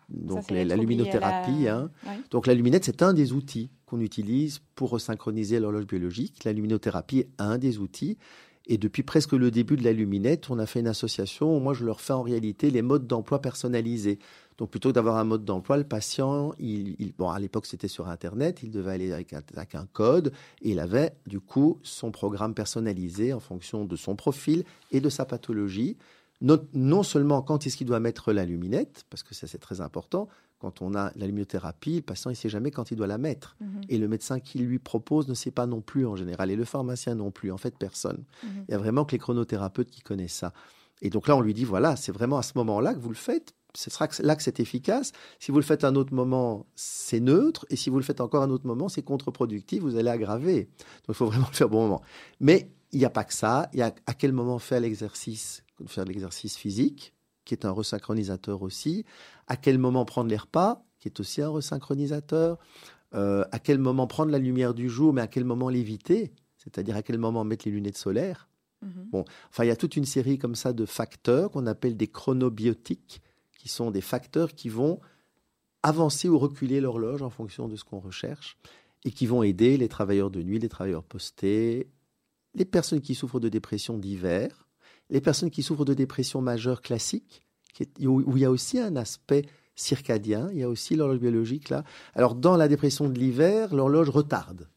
[0.08, 1.68] donc la, luminothérapie.
[1.68, 1.88] Hein.
[2.32, 6.42] Donc la Luminette, c'est un des outils qu'on utilise pour resynchroniser l'horloge biologique.
[6.42, 8.18] La luminothérapie est un des outils.
[8.66, 11.74] Et depuis presque le début de la Luminette, on a fait une association où moi
[11.74, 14.18] je leur fais en réalité les modes d'emploi personnalisés.
[14.58, 18.08] Donc plutôt que d'avoir un mode d'emploi, le patient, il, bon, à l'époque c'était sur
[18.08, 19.32] Internet, il devait aller avec
[19.76, 24.64] un, code et il avait du coup son programme personnalisé en fonction de son profil
[24.90, 25.96] et de sa pathologie.
[26.40, 30.28] Non, seulement quand est-ce qu'il doit mettre la luminette, parce que ça c'est très important,
[30.58, 33.56] quand on a la lumiothérapie, le patient ne sait jamais quand il doit la mettre.
[33.60, 33.80] Mhm.
[33.88, 36.64] Et le médecin qui lui propose ne sait pas non plus en général, et le
[36.64, 38.24] pharmacien non plus, en fait personne.
[38.42, 38.64] Mhm.
[38.68, 40.52] Il y a vraiment que les chronothérapeutes qui connaissent ça.
[41.00, 43.14] Et donc là, on lui dit, voilà, c'est vraiment à ce moment-là que vous le
[43.14, 45.12] faites, ce sera là que c'est efficace.
[45.38, 47.66] Si vous le faites à un autre moment, c'est neutre.
[47.70, 49.82] Et si vous le faites encore à un autre moment, c'est contre-productif.
[49.82, 50.64] Vous allez aggraver.
[51.06, 52.02] Donc, il faut vraiment le faire au bon moment.
[52.40, 53.68] Mais il n'y a pas que ça.
[53.72, 57.14] Il y a à quel moment faire l'exercice, faire l'exercice physique,
[57.44, 59.04] qui est un resynchronisateur aussi.
[59.46, 62.58] À quel moment prendre les repas, qui est aussi un resynchronisateur.
[63.14, 66.32] Euh, à quel moment prendre la lumière du jour, mais à quel moment l'éviter.
[66.58, 68.48] C'est-à-dire à quel moment mettre les lunettes solaires.
[68.84, 69.10] Mm-hmm.
[69.10, 72.08] Bon, enfin, il y a toute une série comme ça de facteurs qu'on appelle des
[72.08, 73.22] chronobiotiques
[73.58, 75.00] qui sont des facteurs qui vont
[75.82, 78.58] avancer ou reculer l'horloge en fonction de ce qu'on recherche
[79.04, 81.88] et qui vont aider les travailleurs de nuit, les travailleurs postés,
[82.54, 84.67] les personnes qui souffrent de dépression d'hiver,
[85.10, 87.42] les personnes qui souffrent de dépression majeure classique,
[88.00, 91.84] où il y a aussi un aspect circadien, il y a aussi l'horloge biologique là.
[92.14, 94.68] Alors dans la dépression de l'hiver, l'horloge retarde,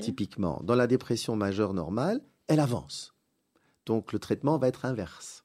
[0.00, 0.60] typiquement.
[0.64, 3.14] Dans la dépression majeure normale, elle avance.
[3.86, 5.44] Donc le traitement va être inverse.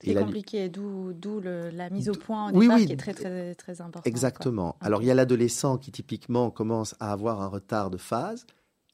[0.00, 4.06] C'est compliqué, d'où la mise au point au départ qui est très, très, très importante.
[4.06, 4.76] Exactement.
[4.80, 8.44] Alors, il y a l'adolescent qui, typiquement, commence à avoir un retard de phase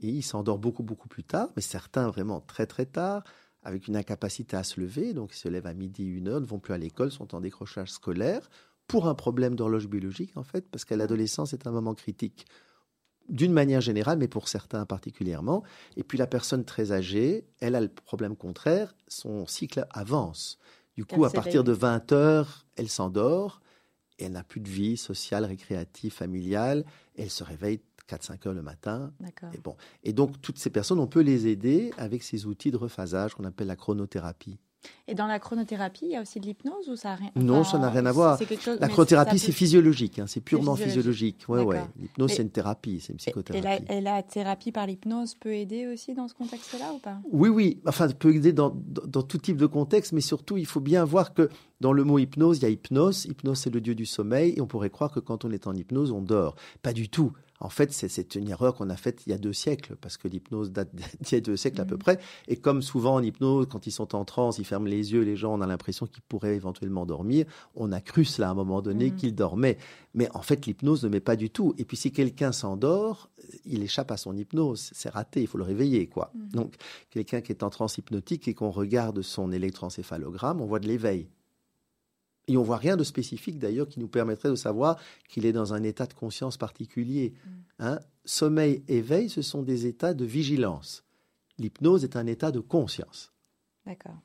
[0.00, 3.24] et il s'endort beaucoup, beaucoup plus tard, mais certains vraiment très, très tard,
[3.62, 6.46] avec une incapacité à se lever, donc ils se lèvent à midi, une heure, ne
[6.46, 8.48] vont plus à l'école, sont en décrochage scolaire,
[8.86, 12.46] pour un problème d'horloge biologique, en fait, parce qu'à l'adolescence, c'est un moment critique
[13.28, 15.62] d'une manière générale, mais pour certains particulièrement.
[15.96, 20.58] Et puis la personne très âgée, elle a le problème contraire, son cycle avance.
[20.96, 23.60] Du coup, à partir de 20 heures, elle s'endort.
[24.18, 26.84] Elle n'a plus de vie sociale, récréative, familiale.
[27.16, 27.80] Elle se réveille
[28.10, 29.12] 4-5 heures le matin.
[29.54, 29.76] Et, bon.
[30.04, 33.44] et donc, toutes ces personnes, on peut les aider avec ces outils de rephasage qu'on
[33.44, 34.58] appelle la chronothérapie.
[35.08, 37.78] Et dans la chronothérapie, il y a aussi de l'hypnose ou ça rien Non, ça
[37.78, 38.38] n'a rien à voir.
[38.80, 41.44] la chronothérapie, c'est physiologique, hein, c'est purement physiologique.
[41.48, 41.80] Ouais, ouais.
[41.98, 43.84] L'hypnose, c'est une thérapie, c'est une psychothérapie.
[43.90, 47.18] Et la, thérapie par l'hypnose peut aider aussi dans ce contexte-là ou pas?
[47.30, 47.80] Oui, oui.
[47.86, 51.34] Enfin, peut aider dans, dans, tout type de contexte, mais surtout, il faut bien voir
[51.34, 51.50] que
[51.80, 53.26] dans le mot hypnose, il y a hypnose.
[53.26, 55.74] Hypnose, c'est le dieu du sommeil, et on pourrait croire que quand on est en
[55.74, 56.54] hypnose, on dort.
[56.82, 57.32] Pas du tout.
[57.60, 60.28] En fait, c'est une erreur qu'on a faite il y a deux siècles, parce que
[60.28, 61.98] l'hypnose date d'il y a deux siècles à peu mmh.
[61.98, 62.18] près.
[62.48, 65.36] Et comme souvent en hypnose, quand ils sont en transe, ils ferment les yeux, les
[65.36, 67.44] gens, on a l'impression qu'ils pourraient éventuellement dormir.
[67.74, 69.16] On a cru cela à un moment donné, mmh.
[69.16, 69.76] qu'ils dormaient.
[70.14, 71.74] Mais en fait, l'hypnose ne met pas du tout.
[71.76, 73.28] Et puis si quelqu'un s'endort,
[73.66, 74.90] il échappe à son hypnose.
[74.94, 76.32] C'est raté, il faut le réveiller, quoi.
[76.34, 76.48] Mmh.
[76.52, 76.74] Donc,
[77.10, 81.28] quelqu'un qui est en transe hypnotique et qu'on regarde son électroencéphalogramme, on voit de l'éveil.
[82.50, 84.98] Et on voit rien de spécifique d'ailleurs qui nous permettrait de savoir
[85.28, 87.32] qu'il est dans un état de conscience particulier.
[87.32, 87.50] Mm.
[87.78, 88.00] Hein?
[88.24, 91.04] Sommeil, éveil, ce sont des états de vigilance.
[91.58, 93.32] L'hypnose est un état de conscience.
[93.86, 94.16] D'accord.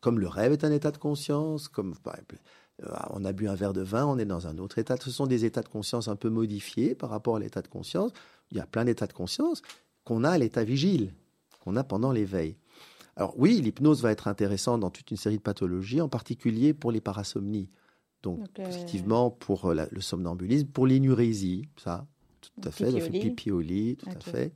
[0.00, 2.36] Comme le rêve est un état de conscience, comme par exemple,
[2.84, 4.96] euh, on a bu un verre de vin, on est dans un autre état.
[4.96, 8.12] Ce sont des états de conscience un peu modifiés par rapport à l'état de conscience.
[8.52, 9.60] Il y a plein d'états de conscience
[10.04, 11.14] qu'on a à l'état vigile,
[11.64, 12.54] qu'on a pendant l'éveil.
[13.16, 16.92] Alors oui, l'hypnose va être intéressante dans toute une série de pathologies, en particulier pour
[16.92, 17.68] les parasomnies.
[18.22, 22.06] Donc, euh, effectivement, pour euh, le somnambulisme, pour l'énurésie, ça,
[22.40, 24.52] tout à fait, le pipi au lit, tout à fait.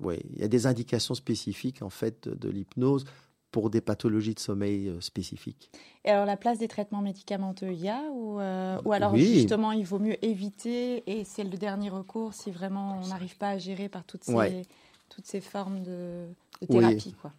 [0.00, 3.04] Oui, il y a des indications spécifiques, en fait, de, l'hypnose
[3.50, 5.70] pour des pathologies de sommeil euh, spécifiques.
[6.04, 9.84] Et alors, la place des traitements médicamenteux, il y a Ou, ou alors, justement, il
[9.84, 13.88] vaut mieux éviter et c'est le dernier recours si vraiment on n'arrive pas à gérer
[13.88, 14.62] par toutes ces,
[15.08, 16.26] toutes ces formes de,
[16.68, 17.32] thérapie quoi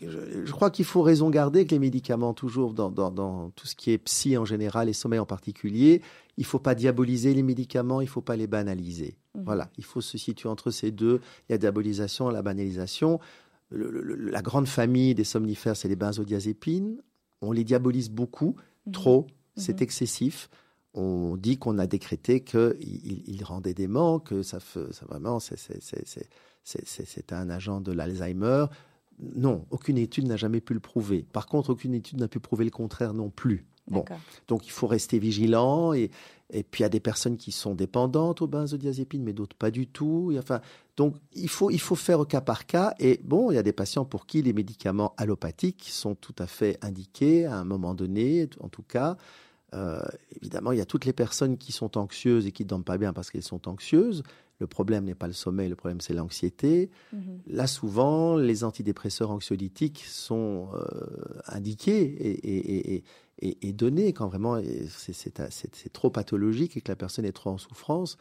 [0.00, 3.98] je, crois qu'il faut raison garder que les médicaments, toujours dans, tout ce qui est
[3.98, 6.02] psy en général et sommeil en particulier,
[6.36, 9.16] il ne faut pas diaboliser les médicaments, il ne faut pas les banaliser.
[9.34, 9.44] Mhm.
[9.44, 11.20] Voilà, il faut se situer entre ces deux.
[11.48, 13.20] Il y a diabolisation, la banalisation.
[13.70, 16.98] la grande famille des somnifères, c'est les benzodiazépines.
[17.40, 18.92] On les diabolise beaucoup, mhm.
[18.92, 19.26] trop,
[19.56, 19.84] c'est mhm.
[19.84, 20.48] excessif.
[20.94, 27.50] On dit qu'on a décrété qu'ils il rendaient dément, que ça, ça vraiment, c'est un
[27.50, 28.66] agent de l'Alzheimer.
[29.20, 31.26] Non, aucune étude n'a jamais pu le prouver.
[31.32, 33.64] Par contre, aucune étude n'a pu prouver le contraire non plus.
[33.90, 34.04] Bon,
[34.48, 36.10] donc il faut rester vigilant et,
[36.50, 39.70] et puis il y a des personnes qui sont dépendantes aux benzodiazépines, mais d'autres pas
[39.70, 40.34] du tout.
[40.38, 40.60] enfin,
[40.96, 42.94] donc il faut, il faut faire au cas par cas.
[42.98, 46.46] Et bon, il y a des patients pour qui les médicaments allopathiques sont tout à
[46.46, 49.16] fait indiqués à un moment donné, en tout cas.
[49.74, 50.00] Euh,
[50.40, 52.98] évidemment, il y a toutes les personnes qui sont anxieuses et qui ne dorment pas
[52.98, 54.22] bien parce qu'elles sont anxieuses.
[54.60, 56.90] Le problème n'est pas le sommeil, le problème c'est l'anxiété.
[57.12, 57.40] Mhm.
[57.46, 60.80] Là, souvent, les antidépresseurs anxiolytiques sont euh,
[61.46, 67.32] indiqués et, et, et, donnés quand vraiment c'est trop pathologique et que la personne est
[67.32, 68.18] trop en souffrance.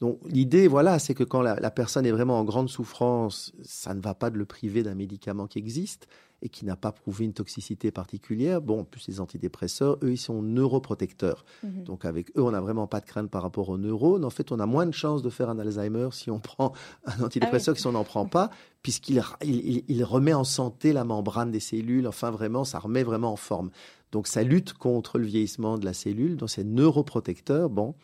[0.00, 3.94] Donc l'idée, voilà, c'est que quand la, la, personne est vraiment en grande souffrance, ça
[3.94, 6.08] ne va pas de le priver d'un médicament qui existe
[6.42, 8.60] et qui n'a pas prouvé une toxicité particulière.
[8.62, 11.44] Bon, en plus, les antidépresseurs, eux, ils sont neuroprotecteurs.
[11.62, 11.84] Mhm.
[11.84, 14.24] Donc, avec eux, on n'a vraiment pas de crainte par rapport aux neurones.
[14.24, 16.72] En fait, on a moins de chances de faire un Alzheimer si on prend
[17.04, 18.50] un antidépresseur ah que si on n'en prend pas,
[18.82, 22.06] puisqu'il il, remet en santé la membrane des cellules.
[22.06, 23.70] Enfin, vraiment, ça remet vraiment en forme.
[24.12, 26.36] Donc, ça lutte contre le vieillissement de la cellule.
[26.36, 27.68] Donc, c'est neuroprotecteur.
[27.68, 27.94] Bon.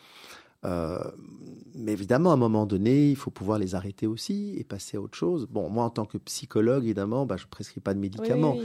[0.65, 0.99] Euh,
[1.77, 5.01] mais évidemment, à un moment donné, il faut pouvoir les arrêter aussi et passer à
[5.01, 5.47] autre chose.
[5.51, 8.57] Bon, moi, en tant que psychologue, évidemment, bah, je ne prescris pas de médicaments.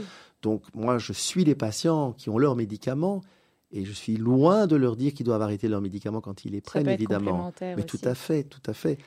[0.42, 3.22] Donc, moi, je suis les patients qui ont leurs médicaments
[3.70, 6.60] et je suis loin de leur dire qu'ils doivent arrêter leurs médicaments quand ils les
[6.60, 7.52] prennent, évidemment.
[7.60, 8.98] Mais tout à fait, tout à fait.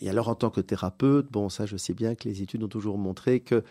[0.00, 2.68] Et alors, en tant que thérapeute, bon, ça, je sais bien que les études ont
[2.68, 3.62] toujours montré que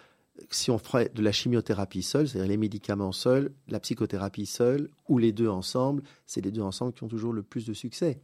[0.50, 5.18] si on ferait de la chimiothérapie seule, c'est-à-dire les médicaments seuls, la psychothérapie seule, ou
[5.18, 8.22] les deux ensemble, c'est les deux ensemble qui ont toujours le plus de succès.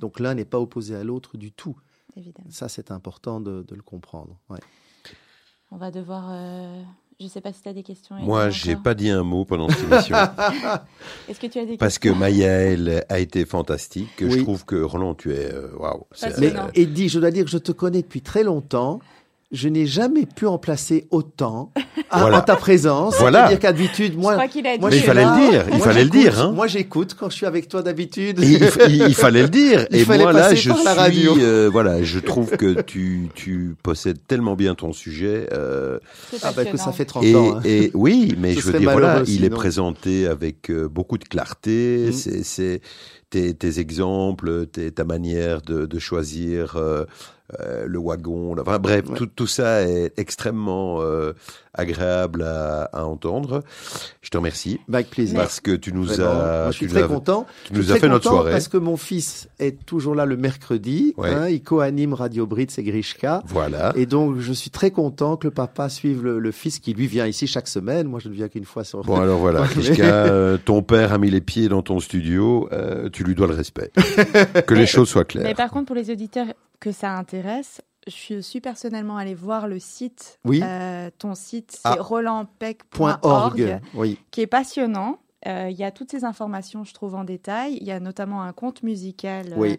[0.00, 1.76] Donc l'un n'est pas opposé à l'autre du tout.
[2.50, 4.38] Ça, c'est important de, le comprendre.
[5.70, 6.28] On va devoir...
[6.30, 6.82] Euh,
[7.18, 8.16] je ne sais pas si tu as des questions.
[8.16, 10.16] Moi, je n'ai pas dit un mot pendant cette émission.
[11.28, 14.10] Est-ce que tu as des Parce que Mayaël a été fantastique.
[14.18, 15.52] Je trouve que Roland, tu es...
[15.52, 16.04] Euh, waouh.
[16.38, 19.00] Mais Eddie, je dois dire que je te connais depuis très longtemps
[19.52, 21.72] je n'ai jamais pu en placer autant
[22.10, 23.16] en ta présence.
[23.18, 23.40] Voilà.
[23.40, 24.46] C'est-à-dire qu'habitude, moi, moi
[24.90, 25.64] Mais il fallait le dire.
[25.72, 26.40] Il fallait le dire.
[26.40, 26.52] Hein.
[26.52, 28.38] Moi, j'écoute quand je suis avec toi d'habitude.
[28.40, 28.52] Il,
[28.88, 29.86] il, fallait le dire.
[29.90, 34.74] Et moi, là, je suis, euh, voilà, je trouve que tu, tu possèdes tellement bien
[34.74, 35.48] ton sujet.
[35.52, 35.98] Euh,
[36.42, 37.56] ah bah que ça fait 30 et, ans.
[37.56, 37.60] Hein.
[37.64, 42.08] Et oui, mais je veux dire, voilà, il est présenté avec euh, beaucoup de clarté.
[42.08, 42.42] Mm.
[42.42, 42.80] C'est
[43.30, 46.76] tes, tes, exemples, tes, ta manière de, de choisir.
[46.76, 47.04] Euh,
[47.58, 48.56] le wagon.
[48.58, 51.32] Enfin bref, tout, tout, ça est extrêmement euh,
[51.74, 53.62] agréable à, à, entendre.
[54.20, 54.80] Je te remercie.
[54.88, 55.38] Bah, avec plaisir.
[55.38, 56.70] Parce que tu nous as.
[56.70, 57.46] je suis très content.
[57.64, 58.52] Tu nous as fait notre soirée.
[58.52, 61.14] Parce que mon fils est toujours là le mercredi.
[61.18, 63.42] Hein, il co-anime Radio Brits et Grishka.
[63.46, 63.92] Voilà.
[63.96, 67.06] Et donc, je suis très content que le papa suive le, le fils qui lui
[67.06, 68.06] vient ici chaque semaine.
[68.08, 69.02] Moi, je ne viens qu'une fois sur.
[69.02, 69.62] Bon, alors voilà.
[69.70, 72.68] Grishka, euh, ton père a mis les pieds dans ton studio.
[72.72, 73.90] Euh, tu lui dois le respect.
[74.66, 75.44] que les choses soient claires.
[75.44, 76.46] Mais par contre, pour les auditeurs
[76.80, 80.38] que ça intéresse, je suis personnellement allé voir le site.
[80.44, 80.60] Oui.
[80.62, 81.96] Euh, ton site, c'est ah.
[81.98, 84.18] rolandpeck.org, oui.
[84.30, 85.18] qui est passionnant.
[85.46, 87.76] Euh, il y a toutes ces informations, je trouve, en détail.
[87.80, 89.76] Il y a notamment un compte musical euh,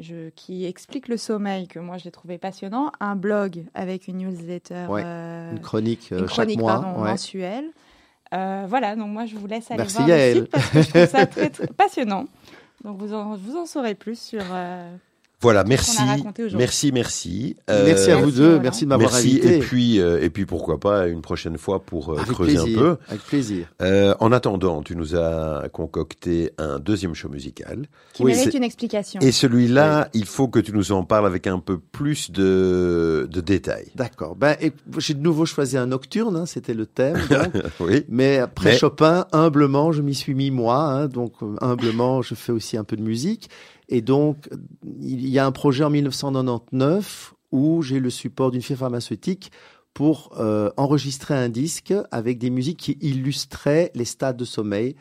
[0.00, 2.92] je, qui explique le sommeil, que moi, je l'ai trouvé passionnant.
[3.00, 4.86] Un blog avec une newsletter.
[4.90, 6.80] une chronique, une chronique chaque mois.
[6.80, 7.70] mensuelle.
[8.30, 11.26] voilà, donc moi, je vous laisse aller voir le site parce que je trouve ça
[11.26, 12.26] très, passionnant.
[12.84, 14.42] Donc, vous en, vous en saurez plus sur
[15.42, 15.98] voilà, merci,
[16.54, 17.56] merci, merci.
[17.68, 19.56] Euh, merci à vous deux, merci de m'avoir invité.
[19.56, 22.96] Et puis, euh, et puis pourquoi pas une prochaine fois pour euh, creuser un peu.
[23.08, 23.66] Avec plaisir.
[23.80, 29.20] en attendant, tu nous as concocté un deuxième show musical qui mérite une explication.
[29.20, 33.40] Et celui-là, il faut que tu nous en parles avec un peu plus de, de
[33.40, 33.90] détails.
[33.96, 34.36] D'accord.
[34.36, 34.56] Ben,
[34.98, 37.18] j'ai de nouveau choisi un nocturne, hein, c'était le thème.
[37.80, 38.04] oui.
[38.08, 40.76] Mais après Chopin, humblement, je m'y suis mis moi.
[40.76, 43.50] Hein, donc humblement, je fais aussi un peu de musique.
[43.92, 44.48] Et donc,
[45.02, 49.52] il y a un projet en 1999 où j'ai le support d'une firme pharmaceutique
[49.92, 54.96] pour euh, enregistrer un disque avec des musiques qui illustraient les stades de sommeil,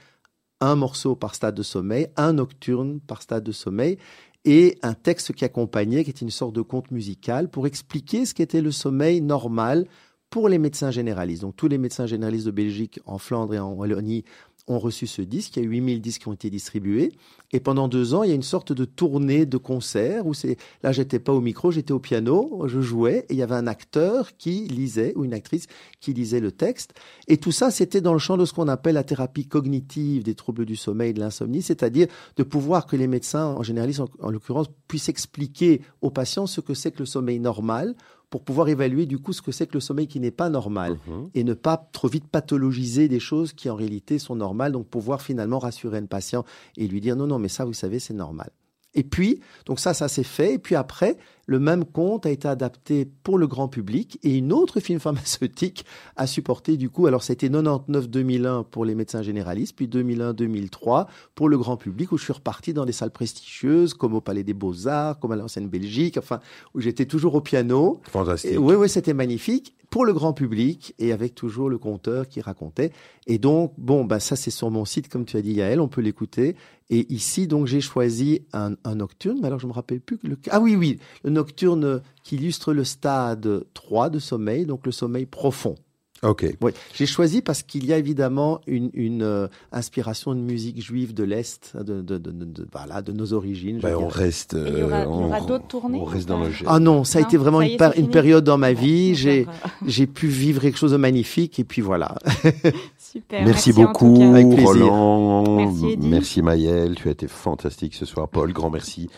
[0.59, 3.97] un morceau par stade de sommeil, un nocturne par stade de sommeil,
[4.43, 8.33] et un texte qui accompagnait, qui était une sorte de conte musical pour expliquer ce
[8.33, 9.87] qu'était le sommeil normal
[10.29, 11.43] pour les médecins généralistes.
[11.43, 14.25] Donc tous les médecins généralistes de Belgique, en Flandre et en Wallonie
[14.67, 15.57] ont reçu ce disque.
[15.57, 17.11] Il y a 8000 disques qui ont été distribués.
[17.53, 20.57] Et pendant deux ans, il y a une sorte de tournée de concerts où c'est,
[20.83, 23.67] là, j'étais pas au micro, j'étais au piano, je jouais et il y avait un
[23.67, 25.67] acteur qui lisait ou une actrice
[25.99, 26.93] qui lisait le texte.
[27.27, 30.35] Et tout ça, c'était dans le champ de ce qu'on appelle la thérapie cognitive des
[30.35, 32.07] troubles du sommeil, de l'insomnie, c'est-à-dire
[32.37, 36.73] de pouvoir que les médecins, en généralisme, en l'occurrence, puissent expliquer aux patients ce que
[36.73, 37.95] c'est que le sommeil normal
[38.31, 40.97] pour pouvoir évaluer du coup ce que c'est que le sommeil qui n'est pas normal
[41.05, 41.29] mhm.
[41.35, 44.71] et ne pas trop vite pathologiser des choses qui en réalité sont normales.
[44.71, 46.45] Donc pouvoir finalement rassurer un patient
[46.77, 48.49] et lui dire non, non, mais ça, vous savez, c'est normal.
[48.93, 50.55] Et puis, donc ça, ça s'est fait.
[50.55, 54.53] Et puis après, le même conte a été adapté pour le grand public et une
[54.53, 55.85] autre film pharmaceutique
[56.15, 61.57] a supporté du coup, alors c'était 99-2001 pour les médecins généralistes, puis 2001-2003 pour le
[61.57, 65.19] grand public où je suis reparti dans des salles prestigieuses comme au Palais des Beaux-Arts,
[65.19, 66.39] comme à l'ancienne Belgique, enfin,
[66.73, 67.99] où j'étais toujours au piano.
[68.03, 68.57] Fantastique.
[68.59, 72.91] oui, oui, c'était magnifique pour le grand public et avec toujours le conteur qui racontait.
[73.27, 75.89] Et donc, bon, bah, ça c'est sur mon site, comme tu as dit Yael, on
[75.89, 76.55] peut l'écouter.
[76.89, 80.37] Et ici, donc, j'ai choisi un, nocturne, mais alors je me rappelle plus que le...
[80.49, 85.25] Ah oui, oui, le nocturne qui illustre le stade 3 de sommeil, donc le sommeil
[85.25, 85.75] profond.
[86.23, 86.45] Ok.
[86.61, 91.15] Oui, j'ai choisi parce qu'il y a évidemment une, une euh, inspiration de musique juive
[91.15, 93.79] de l'Est, de, de, de, de, voilà, de nos origines.
[93.79, 94.55] Ben, on reste.
[94.55, 97.61] il y aura, d'autres tournées On reste dans le Ah non, ça a été vraiment
[97.61, 99.15] une, une, période dans ma vie.
[99.15, 99.47] J'ai
[99.87, 102.13] j'ai pu vivre quelque chose de magnifique et puis voilà.
[102.99, 103.43] Super.
[103.43, 105.65] Merci, beaucoup, Avec Roland.
[105.65, 108.29] Merci, merci Maëlle, tu as été fantastique ce soir.
[108.29, 109.09] Paul, grand merci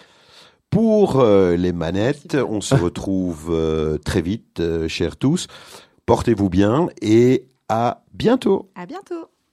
[0.70, 2.38] pour euh, les manettes.
[2.50, 5.48] On se retrouve euh, très vite, chers tous.
[6.06, 8.70] Portez-vous bien et à bientôt.
[8.76, 9.33] À bientôt.